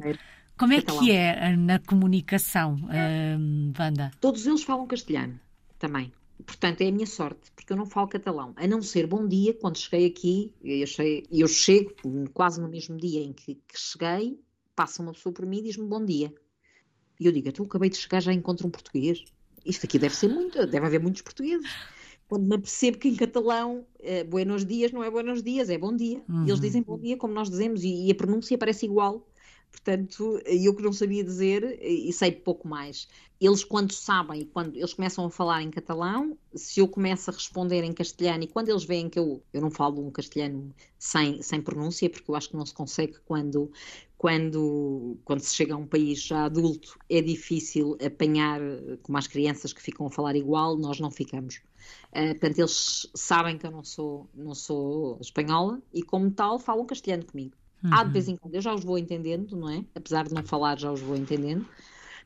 Como 0.57 0.73
é 0.73 0.81
catalão. 0.81 0.99
que 0.99 1.11
é 1.11 1.55
na 1.55 1.79
comunicação, 1.79 2.75
uh, 2.75 3.73
Wanda? 3.79 4.11
Todos 4.19 4.45
eles 4.45 4.63
falam 4.63 4.85
castelhano 4.85 5.39
também. 5.79 6.11
Portanto, 6.45 6.81
é 6.81 6.87
a 6.87 6.91
minha 6.91 7.07
sorte, 7.07 7.51
porque 7.55 7.71
eu 7.71 7.77
não 7.77 7.85
falo 7.85 8.07
catalão. 8.07 8.53
A 8.55 8.67
não 8.67 8.81
ser 8.81 9.07
bom 9.07 9.27
dia, 9.27 9.53
quando 9.53 9.77
cheguei 9.77 10.05
aqui, 10.05 10.53
eu, 10.63 10.83
achei, 10.83 11.25
eu 11.31 11.47
chego 11.47 11.93
quase 12.33 12.61
no 12.61 12.67
mesmo 12.67 12.97
dia 12.97 13.21
em 13.21 13.33
que, 13.33 13.55
que 13.55 13.79
cheguei, 13.79 14.39
passa 14.75 15.01
uma 15.01 15.13
pessoa 15.13 15.33
por 15.33 15.45
mim 15.45 15.59
e 15.59 15.63
diz-me 15.63 15.87
bom 15.87 16.03
dia. 16.03 16.33
E 17.19 17.25
eu 17.25 17.31
digo, 17.31 17.49
então 17.49 17.65
acabei 17.65 17.89
de 17.89 17.97
chegar, 17.97 18.19
já 18.19 18.33
encontro 18.33 18.67
um 18.67 18.71
português. 18.71 19.23
Isto 19.65 19.85
aqui 19.85 19.99
deve 19.99 20.15
ser 20.15 20.27
muito, 20.27 20.65
deve 20.65 20.85
haver 20.85 20.99
muitos 20.99 21.21
portugueses. 21.21 21.69
Quando 22.27 22.47
me 22.47 22.55
apercebo 22.55 22.97
que 22.97 23.09
em 23.09 23.15
catalão, 23.15 23.85
é, 23.99 24.23
buenos 24.23 24.65
dias 24.65 24.91
não 24.91 25.03
é 25.03 25.11
buenos 25.11 25.43
dias, 25.43 25.69
é 25.69 25.77
bom 25.77 25.95
dia. 25.95 26.23
Uhum. 26.27 26.45
E 26.45 26.49
eles 26.49 26.55
uhum. 26.55 26.61
dizem 26.61 26.81
bom 26.81 26.97
dia 26.97 27.17
como 27.17 27.33
nós 27.33 27.49
dizemos, 27.49 27.83
e, 27.83 28.07
e 28.07 28.11
a 28.11 28.15
pronúncia 28.15 28.57
parece 28.57 28.85
igual. 28.85 29.27
Portanto, 29.71 30.39
eu 30.45 30.75
que 30.75 30.83
não 30.83 30.93
sabia 30.93 31.23
dizer 31.23 31.79
e 31.81 32.11
sei 32.13 32.31
pouco 32.31 32.67
mais. 32.67 33.07
Eles, 33.39 33.63
quando 33.63 33.91
sabem, 33.93 34.45
quando 34.45 34.75
eles 34.75 34.93
começam 34.93 35.25
a 35.25 35.31
falar 35.31 35.61
em 35.63 35.71
catalão, 35.71 36.37
se 36.53 36.79
eu 36.79 36.87
começo 36.87 37.31
a 37.31 37.33
responder 37.33 37.83
em 37.83 37.93
castelhano 37.93 38.43
e 38.43 38.47
quando 38.47 38.69
eles 38.69 38.83
veem 38.83 39.09
que 39.09 39.17
eu, 39.17 39.43
eu 39.51 39.61
não 39.61 39.71
falo 39.71 40.05
um 40.05 40.11
castelhano 40.11 40.75
sem, 40.99 41.41
sem 41.41 41.61
pronúncia, 41.61 42.09
porque 42.09 42.29
eu 42.29 42.35
acho 42.35 42.49
que 42.49 42.55
não 42.55 42.65
se 42.65 42.73
consegue 42.73 43.17
quando, 43.25 43.71
quando, 44.17 45.19
quando 45.23 45.39
se 45.41 45.55
chega 45.55 45.73
a 45.73 45.77
um 45.77 45.87
país 45.87 46.21
já 46.21 46.45
adulto, 46.45 46.99
é 47.09 47.21
difícil 47.21 47.97
apanhar, 48.05 48.59
como 49.01 49.17
as 49.17 49.27
crianças 49.27 49.73
que 49.73 49.81
ficam 49.81 50.05
a 50.07 50.11
falar 50.11 50.35
igual, 50.35 50.77
nós 50.77 50.99
não 50.99 51.09
ficamos. 51.09 51.61
Uh, 52.13 52.29
portanto, 52.31 52.59
eles 52.59 53.09
sabem 53.15 53.57
que 53.57 53.65
eu 53.65 53.71
não 53.71 53.83
sou, 53.83 54.29
não 54.33 54.53
sou 54.53 55.17
espanhola 55.21 55.81
e, 55.91 56.03
como 56.03 56.29
tal, 56.31 56.59
falam 56.59 56.85
castelhano 56.85 57.25
comigo. 57.25 57.55
Uhum. 57.83 57.93
Há 57.93 58.03
de 58.03 58.11
vez 58.11 58.27
em 58.27 58.35
quando, 58.35 58.55
eu 58.55 58.61
já 58.61 58.73
os 58.73 58.83
vou 58.83 58.97
entendendo, 58.97 59.55
não 59.55 59.69
é? 59.69 59.83
Apesar 59.95 60.27
de 60.27 60.33
não 60.33 60.43
falar, 60.43 60.77
já 60.79 60.91
os 60.91 61.01
vou 61.01 61.15
entendendo. 61.15 61.65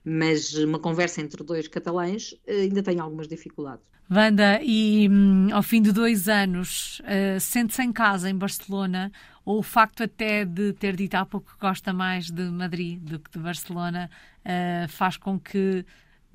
Mas 0.03 0.53
uma 0.53 0.77
conversa 0.77 1.21
entre 1.21 1.43
dois 1.43 1.67
catalães 1.67 2.35
eh, 2.45 2.61
ainda 2.61 2.83
tem 2.83 2.99
algumas 2.99 3.27
dificuldades. 3.27 3.89
Wanda, 4.09 4.59
e 4.61 5.09
hum, 5.09 5.47
ao 5.51 5.63
fim 5.63 5.81
de 5.81 5.91
dois 5.91 6.29
anos, 6.29 6.99
uh, 6.99 7.39
sente-se 7.39 7.81
em 7.81 7.91
casa, 7.91 8.29
em 8.29 8.35
Barcelona, 8.35 9.11
ou 9.43 9.59
o 9.59 9.63
facto 9.63 10.03
até 10.03 10.45
de 10.45 10.73
ter 10.73 10.95
dito 10.95 11.15
há 11.15 11.25
pouco 11.25 11.53
que 11.53 11.59
gosta 11.59 11.91
mais 11.91 12.29
de 12.29 12.43
Madrid 12.43 12.99
do 12.99 13.17
que 13.17 13.31
de 13.31 13.39
Barcelona, 13.39 14.09
uh, 14.45 14.87
faz 14.89 15.17
com 15.17 15.39
que 15.39 15.83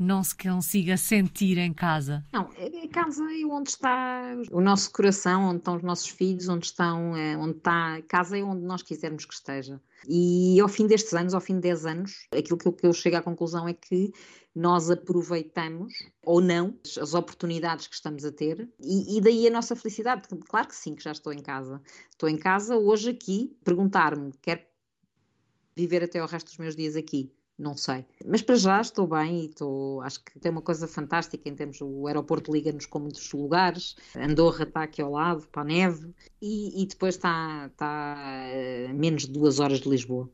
não 0.00 0.22
se 0.22 0.34
consiga 0.34 0.96
sentir 0.96 1.58
em 1.58 1.72
casa? 1.72 2.24
Não, 2.32 2.50
é, 2.56 2.84
é 2.84 2.88
casa 2.88 3.22
é 3.22 3.44
onde 3.44 3.70
está 3.70 4.34
o 4.50 4.60
nosso 4.60 4.90
coração, 4.90 5.50
onde 5.50 5.58
estão 5.58 5.76
os 5.76 5.82
nossos 5.82 6.08
filhos, 6.08 6.48
onde 6.48 6.66
estão, 6.66 7.16
é, 7.16 7.36
onde 7.36 7.58
está 7.58 8.00
casa 8.08 8.38
é 8.38 8.42
onde 8.42 8.64
nós 8.64 8.82
quisermos 8.82 9.26
que 9.26 9.34
esteja. 9.34 9.80
E 10.08 10.58
ao 10.58 10.68
fim 10.68 10.86
destes 10.86 11.12
anos, 11.12 11.34
ao 11.34 11.40
fim 11.40 11.54
de 11.56 11.60
10 11.60 11.86
anos, 11.86 12.26
aquilo 12.32 12.56
que 12.56 12.66
eu, 12.66 12.72
que 12.72 12.86
eu 12.86 12.92
chego 12.92 13.16
à 13.16 13.22
conclusão 13.22 13.68
é 13.68 13.74
que 13.74 14.12
nós 14.54 14.90
aproveitamos 14.90 15.92
ou 16.24 16.40
não 16.40 16.74
as 17.00 17.14
oportunidades 17.14 17.86
que 17.86 17.94
estamos 17.94 18.24
a 18.24 18.32
ter 18.32 18.68
e, 18.80 19.18
e, 19.18 19.20
daí 19.20 19.46
a 19.46 19.50
nossa 19.50 19.76
felicidade. 19.76 20.28
Claro 20.48 20.68
que 20.68 20.74
sim, 20.74 20.94
que 20.94 21.04
já 21.04 21.12
estou 21.12 21.32
em 21.32 21.42
casa. 21.42 21.80
Estou 22.10 22.28
em 22.28 22.36
casa 22.36 22.76
hoje 22.76 23.10
aqui, 23.10 23.56
perguntar-me, 23.62 24.32
quer 24.40 24.70
viver 25.76 26.02
até 26.02 26.22
o 26.22 26.26
resto 26.26 26.46
dos 26.48 26.58
meus 26.58 26.74
dias 26.74 26.96
aqui? 26.96 27.32
Não 27.60 27.76
sei. 27.76 28.04
Mas 28.26 28.40
para 28.40 28.56
já 28.56 28.80
estou 28.80 29.06
bem 29.06 29.42
e 29.42 29.46
estou, 29.46 30.00
acho 30.00 30.24
que 30.24 30.38
tem 30.40 30.50
uma 30.50 30.62
coisa 30.62 30.88
fantástica 30.88 31.48
em 31.48 31.54
termos, 31.54 31.80
o 31.80 32.06
aeroporto 32.06 32.52
liga-nos 32.52 32.86
com 32.86 32.98
muitos 32.98 33.30
lugares, 33.32 33.96
Andorra 34.16 34.64
está 34.64 34.82
aqui 34.82 35.02
ao 35.02 35.12
lado, 35.12 35.46
para 35.48 35.62
a 35.62 35.64
neve, 35.64 36.12
e, 36.40 36.82
e 36.82 36.86
depois 36.86 37.16
está, 37.16 37.68
está 37.70 38.16
a 38.88 38.94
menos 38.94 39.26
de 39.26 39.32
duas 39.32 39.60
horas 39.60 39.80
de 39.80 39.88
Lisboa. 39.88 40.28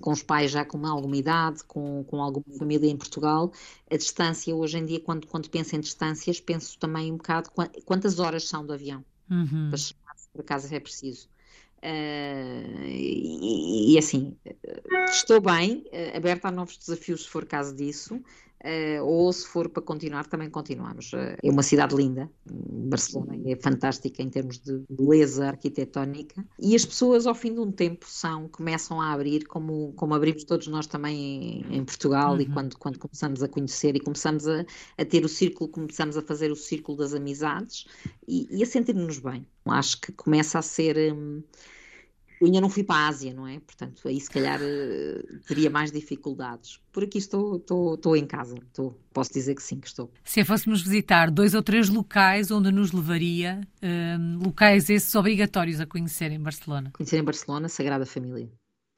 Com 0.00 0.10
os 0.10 0.22
pais 0.22 0.50
já 0.50 0.64
com 0.64 0.84
alguma 0.86 1.16
idade, 1.16 1.62
com, 1.64 2.04
com 2.04 2.20
alguma 2.20 2.58
família 2.58 2.90
em 2.90 2.96
Portugal, 2.96 3.52
a 3.90 3.96
distância, 3.96 4.54
hoje 4.54 4.78
em 4.78 4.84
dia, 4.84 5.00
quando, 5.00 5.26
quando 5.26 5.48
penso 5.48 5.76
em 5.76 5.80
distâncias, 5.80 6.40
penso 6.40 6.78
também 6.78 7.12
um 7.12 7.16
bocado 7.16 7.50
quantas 7.84 8.18
horas 8.18 8.48
são 8.48 8.66
do 8.66 8.72
avião 8.72 9.04
uhum. 9.30 9.68
para 9.68 9.78
chegar, 9.78 10.16
se 10.16 10.28
por 10.30 10.40
acaso 10.40 10.74
é 10.74 10.80
preciso. 10.80 11.28
Uh, 11.84 12.86
e, 12.86 13.92
e, 13.92 13.98
assim, 13.98 14.34
estou 15.10 15.38
bem, 15.38 15.84
uh, 15.92 16.16
aberta 16.16 16.48
a 16.48 16.50
novos 16.50 16.78
desafios 16.78 17.24
se 17.24 17.28
for 17.28 17.44
caso 17.44 17.76
disso, 17.76 18.14
uh, 18.14 19.04
ou 19.04 19.30
se 19.30 19.46
for 19.46 19.68
para 19.68 19.82
continuar, 19.82 20.24
também 20.26 20.48
continuamos. 20.48 21.10
é 21.12 21.36
uma 21.50 21.62
cidade 21.62 21.94
linda, 21.94 22.30
Barcelona 22.46 23.36
é 23.44 23.54
fantástica 23.56 24.22
em 24.22 24.30
termos 24.30 24.58
de 24.60 24.82
beleza 24.88 25.46
arquitetónica, 25.46 26.42
e 26.58 26.74
as 26.74 26.86
pessoas 26.86 27.26
ao 27.26 27.34
fim 27.34 27.52
de 27.52 27.60
um 27.60 27.70
tempo 27.70 28.06
são, 28.08 28.48
começam 28.48 28.98
a 28.98 29.12
abrir, 29.12 29.44
como, 29.44 29.92
como 29.92 30.14
abrimos 30.14 30.44
todos 30.44 30.66
nós 30.68 30.86
também 30.86 31.66
em, 31.68 31.76
em 31.80 31.84
Portugal, 31.84 32.32
uhum. 32.32 32.40
e 32.40 32.46
quando, 32.46 32.78
quando 32.78 32.98
começamos 32.98 33.42
a 33.42 33.48
conhecer 33.48 33.94
e 33.94 34.00
começamos 34.00 34.48
a, 34.48 34.64
a 34.96 35.04
ter 35.04 35.22
o 35.22 35.28
círculo, 35.28 35.68
começamos 35.68 36.16
a 36.16 36.22
fazer 36.22 36.50
o 36.50 36.56
círculo 36.56 36.96
das 36.96 37.12
amizades 37.12 37.84
e, 38.26 38.48
e 38.50 38.62
a 38.62 38.66
sentir-nos 38.66 39.18
bem. 39.18 39.46
Acho 39.66 40.00
que 40.00 40.12
começa 40.12 40.58
a 40.58 40.62
ser. 40.62 41.12
Hum, 41.12 41.42
eu 42.40 42.46
ainda 42.46 42.60
não 42.60 42.68
fui 42.68 42.82
para 42.82 42.96
a 42.96 43.08
Ásia, 43.08 43.32
não 43.32 43.46
é? 43.46 43.60
Portanto, 43.60 44.06
aí 44.06 44.20
se 44.20 44.28
calhar 44.28 44.60
eh, 44.62 45.22
teria 45.46 45.70
mais 45.70 45.92
dificuldades. 45.92 46.80
Por 46.92 47.04
aqui 47.04 47.18
estou, 47.18 47.56
estou, 47.56 47.94
estou 47.94 48.16
em 48.16 48.26
casa, 48.26 48.54
estou, 48.54 48.98
posso 49.12 49.32
dizer 49.32 49.54
que 49.54 49.62
sim, 49.62 49.78
que 49.78 49.86
estou. 49.86 50.10
Se 50.24 50.44
fôssemos 50.44 50.82
visitar 50.82 51.30
dois 51.30 51.54
ou 51.54 51.62
três 51.62 51.88
locais 51.88 52.50
onde 52.50 52.70
nos 52.72 52.92
levaria, 52.92 53.60
um, 53.82 54.38
locais 54.44 54.90
esses 54.90 55.14
obrigatórios 55.14 55.80
a 55.80 55.86
conhecer 55.86 56.30
em 56.32 56.40
Barcelona? 56.40 56.90
Conhecer 56.92 57.18
em 57.18 57.24
Barcelona, 57.24 57.68
Sagrada 57.68 58.04
Família. 58.04 58.50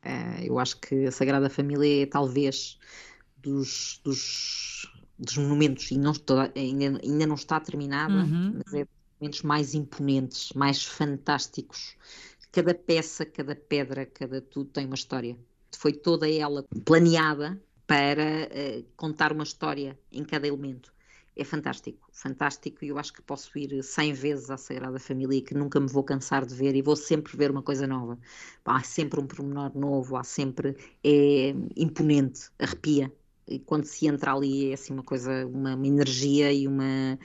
Uh, 0.04 0.42
eu 0.44 0.58
acho 0.58 0.80
que 0.80 1.06
a 1.06 1.12
Sagrada 1.12 1.50
Família 1.50 2.02
é 2.02 2.06
talvez 2.06 2.78
dos, 3.36 4.00
dos, 4.02 4.90
dos 5.18 5.36
monumentos, 5.36 5.90
e 5.90 5.98
não 5.98 6.12
estou, 6.12 6.38
ainda, 6.38 7.00
ainda 7.02 7.26
não 7.26 7.34
está 7.34 7.60
terminada, 7.60 8.14
uhum. 8.14 8.60
mas 8.64 8.74
é 8.74 8.84
dos 8.84 8.92
momentos 9.20 9.42
mais 9.42 9.74
imponentes, 9.74 10.52
mais 10.54 10.84
fantásticos 10.84 11.96
cada 12.56 12.74
peça, 12.74 13.26
cada 13.26 13.54
pedra, 13.54 14.06
cada 14.06 14.40
tudo 14.40 14.70
tem 14.70 14.86
uma 14.86 14.94
história. 14.94 15.36
Foi 15.76 15.92
toda 15.92 16.26
ela 16.30 16.64
planeada 16.86 17.62
para 17.86 18.48
uh, 18.48 18.84
contar 18.96 19.30
uma 19.30 19.44
história 19.44 19.98
em 20.10 20.24
cada 20.24 20.48
elemento. 20.48 20.90
É 21.36 21.44
fantástico, 21.44 22.08
fantástico, 22.10 22.82
e 22.82 22.88
eu 22.88 22.98
acho 22.98 23.12
que 23.12 23.20
posso 23.20 23.58
ir 23.58 23.82
100 23.82 24.12
vezes 24.14 24.50
à 24.50 24.56
Sagrada 24.56 24.98
Família 24.98 25.36
e 25.36 25.42
que 25.42 25.52
nunca 25.52 25.78
me 25.78 25.86
vou 25.86 26.02
cansar 26.02 26.46
de 26.46 26.54
ver 26.54 26.74
e 26.74 26.80
vou 26.80 26.96
sempre 26.96 27.36
ver 27.36 27.50
uma 27.50 27.62
coisa 27.62 27.86
nova. 27.86 28.18
Há 28.64 28.82
sempre 28.82 29.20
um 29.20 29.26
pormenor 29.26 29.76
novo, 29.76 30.16
há 30.16 30.24
sempre. 30.24 30.74
É 31.04 31.54
imponente, 31.76 32.50
arrepia. 32.58 33.12
E 33.46 33.58
quando 33.58 33.84
se 33.84 34.06
entra 34.06 34.32
ali 34.32 34.70
é 34.70 34.74
assim 34.74 34.94
uma 34.94 35.02
coisa, 35.02 35.46
uma, 35.46 35.74
uma 35.74 35.86
energia 35.86 36.50
e 36.50 36.66
uma. 36.66 37.18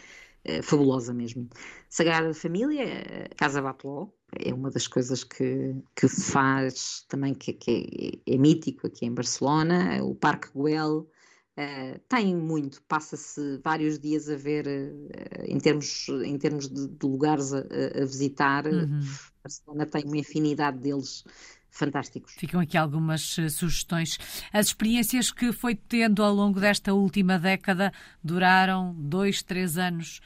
É, 0.44 0.62
fabulosa 0.62 1.14
mesmo. 1.14 1.48
Sagrada 1.88 2.34
Família, 2.34 2.84
eh, 2.84 3.30
Casa 3.38 3.62
Bateló, 3.62 4.08
é 4.40 4.54
uma 4.54 4.72
das 4.72 4.88
coisas 4.88 5.24
que, 5.24 5.76
que 5.96 6.08
faz 6.08 7.06
também, 7.08 7.34
que, 7.34 7.54
que 7.54 8.22
é, 8.26 8.34
é, 8.34 8.38
mítico 8.38 8.88
aqui 8.88 9.06
em 9.06 9.14
Barcelona, 9.14 10.04
o 10.04 10.16
Parque 10.16 10.50
Güell, 10.54 11.08
Uh, 11.52 12.00
tem 12.08 12.34
muito, 12.34 12.82
passa-se 12.84 13.60
vários 13.62 14.00
dias 14.00 14.30
a 14.30 14.38
ver 14.38 14.66
uh, 14.66 15.44
em 15.44 15.60
termos, 15.60 16.08
em 16.08 16.38
termos 16.38 16.70
de, 16.70 16.88
de 16.88 17.06
lugares 17.06 17.52
a, 17.54 17.60
a 17.60 18.06
visitar. 18.06 18.66
Uhum. 18.66 19.02
Barcelona 19.44 19.86
tem 19.86 20.06
uma 20.06 20.18
infinidade 20.18 20.80
deles 20.80 21.26
fantásticos. 21.70 22.34
Ficam 22.36 22.62
aqui 22.62 22.78
algumas 22.78 23.38
uh, 23.38 23.50
sugestões. 23.50 24.18
As 24.54 24.68
experiências 24.68 25.30
que 25.30 25.52
foi 25.52 25.76
tendo 25.76 26.24
ao 26.24 26.34
longo 26.34 26.58
desta 26.58 26.94
última 26.94 27.38
década 27.38 27.92
duraram 28.24 28.96
dois, 28.98 29.44
três 29.44 29.78
anos. 29.78 30.22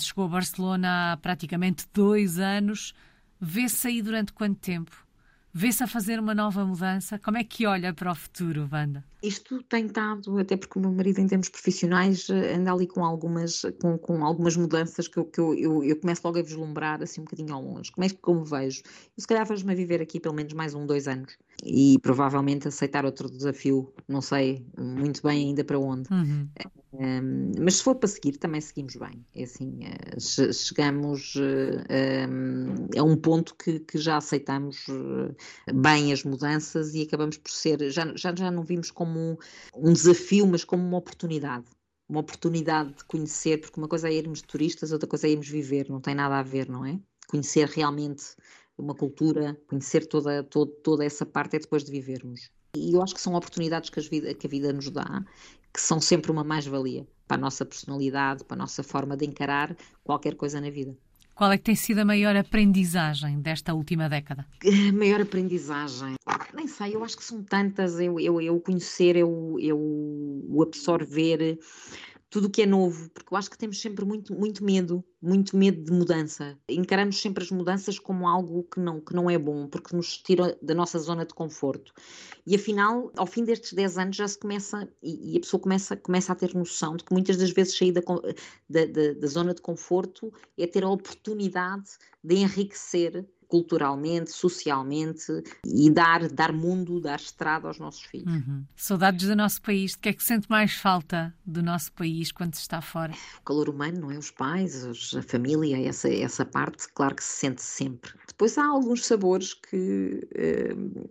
Chegou 0.00 0.24
a 0.24 0.28
Barcelona 0.28 1.12
há 1.12 1.16
praticamente 1.16 1.86
dois 1.92 2.38
anos. 2.38 2.94
Vê-se 3.40 3.88
aí 3.88 4.02
durante 4.02 4.32
quanto 4.32 4.58
tempo? 4.58 5.06
Vê-se 5.52 5.82
a 5.82 5.86
fazer 5.86 6.20
uma 6.20 6.32
nova 6.32 6.64
mudança? 6.64 7.18
Como 7.18 7.36
é 7.36 7.42
que 7.42 7.66
olha 7.66 7.92
para 7.92 8.12
o 8.12 8.14
futuro, 8.14 8.68
Wanda? 8.72 9.04
Isto 9.20 9.60
tem 9.64 9.86
estado, 9.86 10.38
até 10.38 10.56
porque 10.56 10.78
o 10.78 10.82
meu 10.82 10.92
marido, 10.92 11.18
em 11.18 11.26
termos 11.26 11.48
profissionais, 11.48 12.30
eh, 12.30 12.54
anda 12.54 12.72
ali 12.72 12.86
com 12.86 13.04
algumas, 13.04 13.62
com, 13.82 13.98
com 13.98 14.24
algumas 14.24 14.56
mudanças 14.56 15.08
que, 15.08 15.18
eu, 15.18 15.24
que 15.24 15.40
eu, 15.40 15.54
eu, 15.54 15.84
eu, 15.84 15.96
começo 15.96 16.22
logo 16.24 16.38
a 16.38 16.42
vislumbrar 16.42 17.02
assim 17.02 17.20
um 17.20 17.24
bocadinho 17.24 17.52
ao 17.52 17.62
longe. 17.62 17.90
Como 17.90 18.04
é 18.04 18.08
que 18.08 18.16
como 18.16 18.44
vejo? 18.44 18.82
Eu, 18.86 19.20
se 19.20 19.26
calhar 19.26 19.44
vejo-me 19.44 19.72
a 19.72 19.76
viver 19.76 20.00
aqui 20.00 20.20
pelo 20.20 20.34
menos 20.36 20.52
mais 20.52 20.72
um, 20.72 20.86
dois 20.86 21.08
anos 21.08 21.36
e 21.64 21.98
provavelmente 22.00 22.68
aceitar 22.68 23.04
outro 23.04 23.28
desafio, 23.28 23.92
não 24.08 24.20
sei 24.20 24.64
muito 24.78 25.20
bem 25.20 25.48
ainda 25.48 25.64
para 25.64 25.78
onde. 25.78 26.08
Uhum. 26.12 26.48
Um, 26.92 27.52
mas 27.60 27.76
se 27.76 27.84
for 27.84 27.94
para 27.94 28.08
seguir, 28.08 28.36
também 28.36 28.60
seguimos 28.60 28.96
bem. 28.96 29.24
É 29.34 29.44
assim, 29.44 29.80
uh, 29.84 30.52
chegamos 30.52 31.36
uh, 31.36 32.28
um, 32.28 32.98
a 32.98 33.02
um 33.02 33.16
ponto 33.16 33.54
que, 33.54 33.78
que 33.80 33.98
já 33.98 34.16
aceitamos 34.16 34.88
uh, 34.88 35.34
bem 35.72 36.12
as 36.12 36.24
mudanças 36.24 36.94
e 36.94 37.02
acabamos 37.02 37.36
por 37.36 37.50
ser, 37.50 37.90
já, 37.90 38.12
já, 38.16 38.34
já 38.34 38.50
não 38.50 38.64
vimos 38.64 38.90
como 38.90 39.38
um 39.76 39.92
desafio, 39.92 40.46
mas 40.46 40.64
como 40.64 40.82
uma 40.82 40.98
oportunidade. 40.98 41.66
Uma 42.08 42.20
oportunidade 42.20 42.92
de 42.94 43.04
conhecer, 43.04 43.60
porque 43.60 43.78
uma 43.78 43.88
coisa 43.88 44.08
é 44.08 44.12
irmos 44.14 44.42
turistas, 44.42 44.90
outra 44.90 45.08
coisa 45.08 45.28
é 45.28 45.30
irmos 45.30 45.48
viver, 45.48 45.88
não 45.88 46.00
tem 46.00 46.14
nada 46.14 46.40
a 46.40 46.42
ver, 46.42 46.68
não 46.68 46.84
é? 46.84 46.98
Conhecer 47.28 47.68
realmente 47.68 48.34
uma 48.76 48.96
cultura, 48.96 49.56
conhecer 49.68 50.06
toda, 50.06 50.42
toda, 50.42 50.72
toda 50.82 51.04
essa 51.04 51.24
parte 51.24 51.54
é 51.54 51.60
depois 51.60 51.84
de 51.84 51.92
vivermos. 51.92 52.50
E 52.76 52.94
eu 52.94 53.02
acho 53.02 53.14
que 53.14 53.20
são 53.20 53.34
oportunidades 53.34 53.90
que 53.90 53.98
a 53.98 54.02
vida, 54.02 54.34
que 54.34 54.46
a 54.46 54.50
vida 54.50 54.72
nos 54.72 54.90
dá 54.90 55.24
que 55.72 55.80
são 55.80 56.00
sempre 56.00 56.30
uma 56.30 56.44
mais-valia 56.44 57.06
para 57.26 57.36
a 57.36 57.40
nossa 57.40 57.64
personalidade, 57.64 58.44
para 58.44 58.56
a 58.56 58.58
nossa 58.58 58.82
forma 58.82 59.16
de 59.16 59.24
encarar 59.24 59.76
qualquer 60.02 60.34
coisa 60.34 60.60
na 60.60 60.70
vida. 60.70 60.96
Qual 61.34 61.50
é 61.50 61.56
que 61.56 61.64
tem 61.64 61.74
sido 61.74 62.00
a 62.00 62.04
maior 62.04 62.36
aprendizagem 62.36 63.40
desta 63.40 63.72
última 63.72 64.10
década? 64.10 64.46
A 64.62 64.92
maior 64.92 65.22
aprendizagem? 65.22 66.16
Nem 66.52 66.66
sei, 66.66 66.94
eu 66.94 67.02
acho 67.02 67.16
que 67.16 67.24
são 67.24 67.42
tantas. 67.42 67.98
Eu, 67.98 68.20
eu, 68.20 68.42
eu 68.42 68.60
conhecer, 68.60 69.16
eu, 69.16 69.56
eu 69.58 69.78
o 69.78 70.62
absorver, 70.62 71.58
tudo 72.30 72.46
o 72.46 72.50
que 72.50 72.62
é 72.62 72.66
novo, 72.66 73.10
porque 73.10 73.34
eu 73.34 73.36
acho 73.36 73.50
que 73.50 73.58
temos 73.58 73.80
sempre 73.80 74.04
muito, 74.04 74.32
muito 74.32 74.64
medo, 74.64 75.04
muito 75.20 75.56
medo 75.56 75.82
de 75.82 75.90
mudança. 75.90 76.56
Encaramos 76.68 77.20
sempre 77.20 77.42
as 77.42 77.50
mudanças 77.50 77.98
como 77.98 78.28
algo 78.28 78.62
que 78.62 78.78
não, 78.78 79.00
que 79.00 79.12
não 79.12 79.28
é 79.28 79.36
bom, 79.36 79.66
porque 79.66 79.96
nos 79.96 80.16
tira 80.16 80.56
da 80.62 80.72
nossa 80.72 80.96
zona 81.00 81.26
de 81.26 81.34
conforto. 81.34 81.92
E 82.46 82.54
afinal, 82.54 83.10
ao 83.16 83.26
fim 83.26 83.44
destes 83.44 83.72
10 83.72 83.98
anos 83.98 84.16
já 84.16 84.28
se 84.28 84.38
começa, 84.38 84.88
e, 85.02 85.34
e 85.34 85.36
a 85.38 85.40
pessoa 85.40 85.60
começa, 85.60 85.96
começa 85.96 86.32
a 86.32 86.36
ter 86.36 86.54
noção 86.54 86.96
de 86.96 87.02
que 87.02 87.12
muitas 87.12 87.36
das 87.36 87.50
vezes 87.50 87.76
sair 87.76 87.90
da, 87.90 88.00
da, 88.00 88.86
da, 88.86 89.12
da 89.14 89.26
zona 89.26 89.52
de 89.52 89.60
conforto 89.60 90.32
é 90.56 90.68
ter 90.68 90.84
a 90.84 90.88
oportunidade 90.88 91.90
de 92.22 92.36
enriquecer 92.36 93.26
culturalmente, 93.50 94.30
socialmente 94.30 95.26
e 95.66 95.90
dar, 95.90 96.28
dar 96.28 96.52
mundo, 96.52 97.00
dar 97.00 97.18
estrada 97.18 97.66
aos 97.66 97.80
nossos 97.80 98.02
filhos. 98.02 98.32
Uhum. 98.32 98.64
Saudades 98.76 99.26
do 99.26 99.34
nosso 99.34 99.60
país. 99.60 99.92
De 99.92 99.98
que 99.98 100.08
é 100.08 100.12
que 100.12 100.22
sente 100.22 100.48
mais 100.48 100.72
falta 100.72 101.34
do 101.44 101.60
nosso 101.60 101.92
país 101.92 102.30
quando 102.30 102.54
se 102.54 102.60
está 102.60 102.80
fora? 102.80 103.12
O 103.40 103.42
calor 103.42 103.68
humano, 103.68 104.02
não 104.02 104.10
é? 104.12 104.16
Os 104.16 104.30
pais, 104.30 104.86
a 105.16 105.22
família, 105.22 105.76
essa, 105.86 106.08
essa 106.08 106.44
parte, 106.44 106.86
claro 106.94 107.16
que 107.16 107.24
se 107.24 107.40
sente 107.40 107.60
sempre. 107.60 108.12
Depois 108.28 108.56
há 108.56 108.64
alguns 108.64 109.04
sabores 109.04 109.52
que, 109.52 110.28
uh, 110.32 111.08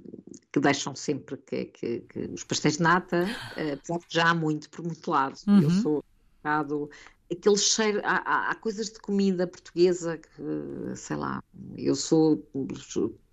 que 0.49 0.59
deixam 0.61 0.95
sempre 0.95 1.35
que, 1.37 1.65
que, 1.65 1.99
que, 2.01 2.19
os 2.33 2.45
pastéis 2.45 2.77
de 2.77 2.83
nata, 2.83 3.25
uh, 3.57 3.73
apesar 3.73 3.99
de 3.99 4.05
já 4.09 4.29
há 4.29 4.33
muito 4.33 4.69
por 4.69 4.85
muito 4.85 5.11
lado. 5.11 5.37
Uhum. 5.45 5.61
Eu 5.61 5.69
sou 5.69 5.97
um 5.97 6.37
bocado 6.37 6.89
aquele 7.31 7.57
cheiro, 7.57 8.01
há, 8.03 8.49
há, 8.49 8.55
coisas 8.55 8.89
de 8.89 8.99
comida 8.99 9.47
portuguesa 9.47 10.17
que, 10.17 10.95
sei 10.95 11.15
lá, 11.15 11.43
eu 11.77 11.95
sou, 11.95 12.43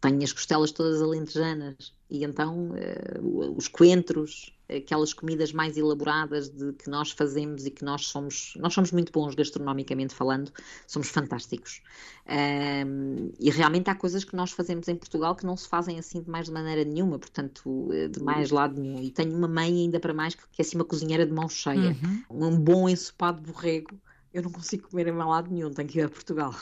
tenho 0.01 0.23
as 0.23 0.33
costelas 0.33 0.73
todas 0.73 1.01
alentejanas 1.01 1.95
e 2.11 2.25
então 2.25 2.71
uh, 2.71 3.57
os 3.57 3.69
coentros, 3.69 4.56
aquelas 4.69 5.13
comidas 5.13 5.53
mais 5.53 5.77
elaboradas 5.77 6.49
de 6.49 6.73
que 6.73 6.91
nós 6.91 7.11
fazemos 7.11 7.67
e 7.67 7.71
que 7.71 7.85
nós 7.85 8.07
somos, 8.07 8.55
nós 8.57 8.75
somos 8.75 8.91
muito 8.91 9.13
bons 9.13 9.35
gastronomicamente 9.35 10.15
falando, 10.15 10.53
somos 10.87 11.09
fantásticos. 11.09 11.81
Um, 12.29 13.31
e 13.39 13.51
realmente 13.51 13.89
há 13.89 13.95
coisas 13.95 14.25
que 14.25 14.35
nós 14.35 14.51
fazemos 14.51 14.89
em 14.89 14.97
Portugal 14.97 15.37
que 15.37 15.47
não 15.47 15.57
se 15.57 15.69
fazem 15.69 15.99
assim 15.99 16.21
de 16.21 16.29
mais 16.29 16.47
de 16.47 16.53
maneira 16.53 16.85
nenhuma, 16.85 17.19
portanto, 17.19 17.89
eh, 17.93 18.09
de 18.09 18.21
mais 18.21 18.51
lado 18.51 18.81
nenhum. 18.81 19.01
E 19.03 19.11
tenho 19.11 19.37
uma 19.37 19.49
mãe 19.49 19.69
ainda 19.69 20.01
para 20.01 20.13
mais 20.13 20.35
que 20.35 20.43
é 20.59 20.63
assim 20.63 20.77
uma 20.77 20.85
cozinheira 20.85 21.25
de 21.25 21.33
mão 21.33 21.49
cheia, 21.49 21.97
uhum. 22.31 22.49
um 22.49 22.59
bom 22.59 22.89
ensopado 22.89 23.41
de 23.41 23.53
borrego. 23.53 24.01
Eu 24.35 24.43
não 24.43 24.51
consigo 24.51 24.89
comer 24.89 25.07
em 25.07 25.13
lado 25.13 25.53
nenhum, 25.53 25.71
tenho 25.71 25.89
que 25.89 25.99
ir 25.99 26.03
a 26.03 26.09
Portugal. 26.09 26.55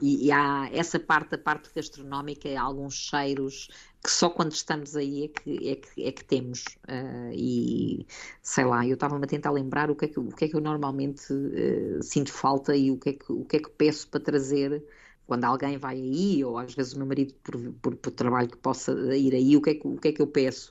E, 0.00 0.26
e, 0.26 0.32
há 0.32 0.68
essa 0.72 0.98
parte, 0.98 1.34
a 1.34 1.38
parte 1.38 1.70
gastronómica, 1.74 2.48
alguns 2.60 2.94
cheiros 2.94 3.68
que 4.02 4.10
só 4.10 4.30
quando 4.30 4.52
estamos 4.52 4.96
aí 4.96 5.24
é 5.24 5.28
que, 5.28 5.68
é 5.68 5.76
que, 5.76 6.02
é 6.04 6.12
que 6.12 6.24
temos. 6.24 6.64
Uh, 6.88 7.32
e 7.32 8.06
sei 8.42 8.64
lá, 8.64 8.86
eu 8.86 8.94
estava-me 8.94 9.24
a 9.24 9.28
tentar 9.28 9.50
lembrar 9.50 9.90
o 9.90 9.96
que 9.96 10.06
é 10.06 10.08
que, 10.08 10.20
o 10.20 10.28
que, 10.28 10.44
é 10.44 10.48
que 10.48 10.56
eu 10.56 10.60
normalmente 10.60 11.32
uh, 11.32 12.02
sinto 12.02 12.32
falta 12.32 12.76
e 12.76 12.90
o 12.90 12.98
que, 12.98 13.10
é 13.10 13.12
que, 13.14 13.32
o 13.32 13.44
que 13.44 13.56
é 13.56 13.60
que 13.60 13.70
peço 13.70 14.08
para 14.08 14.20
trazer 14.20 14.84
quando 15.26 15.44
alguém 15.44 15.76
vai 15.76 15.96
aí, 15.96 16.42
ou 16.44 16.56
às 16.56 16.74
vezes 16.74 16.94
o 16.94 16.98
meu 16.98 17.06
marido 17.06 17.34
por, 17.42 17.72
por, 17.74 17.96
por 17.96 18.12
trabalho 18.12 18.48
que 18.48 18.56
possa 18.56 18.92
ir 19.14 19.34
aí, 19.34 19.56
o 19.56 19.60
que 19.60 19.70
é 19.70 19.74
que, 19.74 19.86
o 19.86 19.96
que, 19.96 20.08
é 20.08 20.12
que 20.12 20.22
eu 20.22 20.26
peço? 20.26 20.70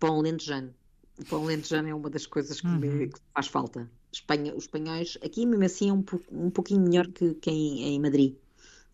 Pão 0.00 0.20
lentejano. 0.20 0.74
O 1.20 1.24
pão 1.24 1.44
lentejano 1.44 1.88
é 1.88 1.94
uma 1.94 2.10
das 2.10 2.26
coisas 2.26 2.60
que, 2.60 2.66
uhum. 2.66 2.78
me, 2.78 3.08
que 3.08 3.20
faz 3.32 3.46
falta. 3.46 3.88
Espanha, 4.12 4.54
os 4.54 4.64
espanhóis, 4.64 5.16
aqui 5.22 5.46
mesmo 5.46 5.64
assim 5.64 5.90
é 5.90 5.92
um, 5.92 6.04
um 6.32 6.50
pouquinho 6.50 6.80
melhor 6.80 7.06
que, 7.08 7.34
que 7.34 7.50
em, 7.50 7.94
em 7.94 8.00
Madrid 8.00 8.34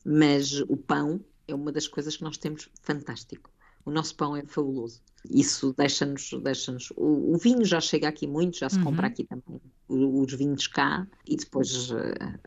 mas 0.04 0.60
o 0.60 0.76
pão 0.76 1.24
é 1.46 1.54
uma 1.54 1.72
das 1.72 1.86
coisas 1.86 2.16
que 2.16 2.24
nós 2.24 2.36
temos 2.36 2.68
fantástico. 2.82 3.50
O 3.84 3.90
nosso 3.90 4.14
pão 4.14 4.36
é 4.36 4.44
fabuloso. 4.44 5.00
Isso 5.30 5.74
deixa-nos. 5.76 6.30
Deixa 6.42 6.76
o, 6.96 7.34
o, 7.34 7.38
vinho 7.38 7.64
já 7.64 7.80
chega 7.80 8.08
aqui 8.08 8.26
muito, 8.26 8.58
já 8.58 8.68
se 8.68 8.78
uhum. 8.78 8.84
compra 8.84 9.06
aqui 9.06 9.24
também 9.24 9.60
os 9.88 10.32
vinhos 10.34 10.66
cá, 10.66 11.06
e 11.26 11.36
depois 11.36 11.90
eh, 11.90 12.38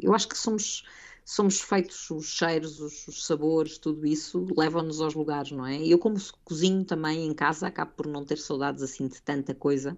eu 0.00 0.14
acho 0.14 0.28
que 0.28 0.38
somos. 0.38 0.84
Somos 1.26 1.58
feitos 1.58 2.10
os 2.10 2.26
cheiros, 2.26 2.80
os, 2.80 3.08
os 3.08 3.24
sabores, 3.24 3.78
tudo 3.78 4.04
isso 4.04 4.46
leva-nos 4.54 5.00
aos 5.00 5.14
lugares, 5.14 5.52
não 5.52 5.64
é? 5.64 5.82
Eu, 5.82 5.98
como 5.98 6.18
cozinho 6.44 6.84
também 6.84 7.26
em 7.26 7.32
casa, 7.32 7.66
acabo 7.66 7.92
por 7.92 8.06
não 8.06 8.26
ter 8.26 8.36
saudades 8.36 8.82
assim 8.82 9.08
de 9.08 9.22
tanta 9.22 9.54
coisa 9.54 9.96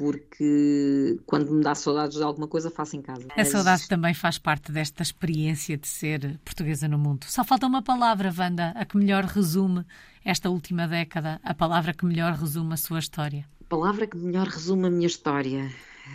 porque 0.00 1.20
quando 1.26 1.52
me 1.52 1.62
dá 1.62 1.74
saudades 1.74 2.16
de 2.16 2.22
alguma 2.22 2.48
coisa 2.48 2.70
faço 2.70 2.96
em 2.96 3.02
casa. 3.02 3.26
A 3.36 3.44
saudade 3.44 3.86
também 3.86 4.14
faz 4.14 4.38
parte 4.38 4.72
desta 4.72 5.02
experiência 5.02 5.76
de 5.76 5.86
ser 5.86 6.40
portuguesa 6.42 6.88
no 6.88 6.98
mundo. 6.98 7.26
Só 7.28 7.44
falta 7.44 7.66
uma 7.66 7.82
palavra, 7.82 8.32
Wanda, 8.36 8.72
a 8.74 8.86
que 8.86 8.96
melhor 8.96 9.24
resume 9.24 9.84
esta 10.24 10.50
última 10.50 10.86
década, 10.86 11.40
a 11.42 11.54
palavra 11.54 11.92
que 11.92 12.04
melhor 12.04 12.32
resume 12.34 12.74
a 12.74 12.76
sua 12.76 12.98
história. 12.98 13.46
A 13.60 13.64
palavra 13.68 14.06
que 14.06 14.16
melhor 14.16 14.46
resume 14.46 14.86
a 14.86 14.90
minha 14.90 15.06
história. 15.06 15.70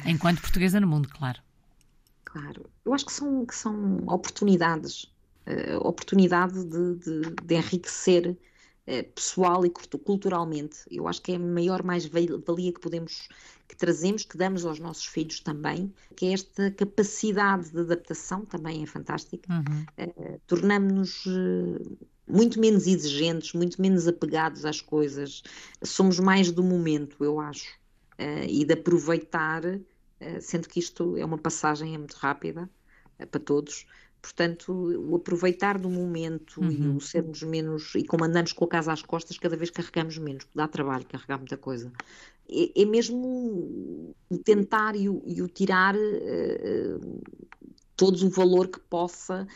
Enquanto 0.05 0.41
portuguesa 0.41 0.79
no 0.79 0.87
mundo, 0.87 1.09
claro. 1.09 1.39
Claro. 2.23 2.69
Eu 2.83 2.93
acho 2.93 3.05
que 3.05 3.13
são, 3.13 3.45
que 3.45 3.55
são 3.55 3.97
oportunidades. 4.07 5.05
Uh, 5.47 5.77
oportunidade 5.77 6.65
de, 6.65 6.95
de, 6.95 7.35
de 7.43 7.55
enriquecer 7.55 8.35
pessoal 9.15 9.65
e 9.65 9.69
culturalmente. 9.69 10.77
Eu 10.91 11.07
acho 11.07 11.21
que 11.21 11.31
é 11.31 11.35
a 11.35 11.39
maior 11.39 11.83
mais-valia 11.83 12.71
que 12.71 12.79
podemos 12.79 13.27
que 13.67 13.75
trazemos, 13.75 14.23
que 14.23 14.37
damos 14.37 14.65
aos 14.65 14.79
nossos 14.79 15.05
filhos 15.05 15.39
também, 15.39 15.93
que 16.15 16.27
é 16.27 16.33
esta 16.33 16.71
capacidade 16.71 17.71
de 17.71 17.79
adaptação 17.79 18.45
também 18.45 18.83
é 18.83 18.85
fantástica. 18.85 19.51
Uhum. 19.51 19.85
Uh, 19.97 20.41
Tornamos-nos 20.47 21.25
uh, 21.25 21.97
muito 22.27 22.59
menos 22.59 22.87
exigentes, 22.87 23.53
muito 23.53 23.81
menos 23.81 24.07
apegados 24.07 24.65
às 24.65 24.81
coisas, 24.81 25.43
somos 25.83 26.19
mais 26.19 26.51
do 26.51 26.63
momento, 26.63 27.23
eu 27.23 27.39
acho, 27.39 27.71
uh, 28.19 28.45
e 28.47 28.65
de 28.65 28.73
aproveitar, 28.73 29.61
sendo 30.39 30.67
que 30.69 30.79
isto 30.79 31.17
é 31.17 31.25
uma 31.25 31.37
passagem 31.37 31.93
é 31.93 31.97
muito 31.97 32.15
rápida 32.15 32.67
para 33.29 33.39
todos, 33.39 33.85
Portanto, 34.25 34.73
o 34.73 35.15
aproveitar 35.17 35.77
do 35.77 35.87
momento 35.87 36.59
uhum. 36.59 36.71
e 36.71 36.87
o 36.87 36.99
sermos 36.99 37.43
menos. 37.43 37.93
E 37.93 38.03
como 38.03 38.23
andamos 38.23 38.53
com 38.53 38.65
a 38.65 38.67
casa 38.67 38.91
às 38.91 39.03
costas, 39.03 39.37
cada 39.37 39.55
vez 39.55 39.69
carregamos 39.69 40.17
menos, 40.17 40.47
dá 40.55 40.67
trabalho 40.67 41.05
carregar 41.05 41.37
muita 41.37 41.55
coisa. 41.55 41.91
É, 42.49 42.81
é 42.81 42.85
mesmo 42.85 44.15
o 44.27 44.37
tentar 44.43 44.95
e 44.95 45.07
o, 45.07 45.21
e 45.27 45.43
o 45.43 45.47
tirar 45.47 45.95
uh, 45.95 47.21
todo 47.95 48.15
o 48.25 48.29
valor 48.31 48.67
que 48.67 48.79
possa 48.79 49.47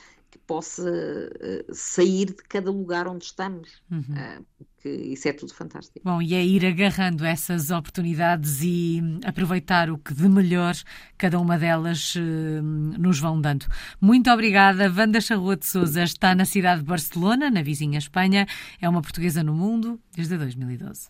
possa 0.50 0.82
uh, 0.82 1.76
sair 1.76 2.26
de 2.26 2.44
cada 2.50 2.72
lugar 2.72 3.08
onde 3.08 3.26
estamos, 3.26 3.70
uhum. 3.92 4.00
uh, 4.00 4.46
porque 4.58 4.90
isso 4.90 5.28
é 5.28 5.32
tudo 5.32 5.54
fantástico. 5.54 6.00
Bom, 6.04 6.20
e 6.20 6.34
é 6.34 6.44
ir 6.44 6.66
agarrando 6.66 7.24
essas 7.24 7.70
oportunidades 7.70 8.64
e 8.64 9.00
aproveitar 9.24 9.92
o 9.92 10.00
que 10.00 10.12
de 10.12 10.28
melhor 10.28 10.74
cada 11.20 11.40
uma 11.40 11.56
delas 11.60 12.16
uh, 12.16 12.64
nos 12.64 13.20
vão 13.20 13.40
dando. 13.40 13.68
Muito 14.02 14.32
obrigada. 14.32 14.92
Wanda 14.92 15.22
Charrua 15.22 15.56
de 15.56 15.68
Souza 15.68 16.02
está 16.02 16.34
na 16.34 16.46
cidade 16.46 16.82
de 16.82 16.88
Barcelona, 16.88 17.52
na 17.52 17.62
vizinha 17.62 18.00
Espanha. 18.00 18.48
É 18.82 18.90
uma 18.90 19.04
portuguesa 19.04 19.44
no 19.44 19.54
mundo 19.54 20.02
desde 20.16 20.36
2012. 20.36 21.10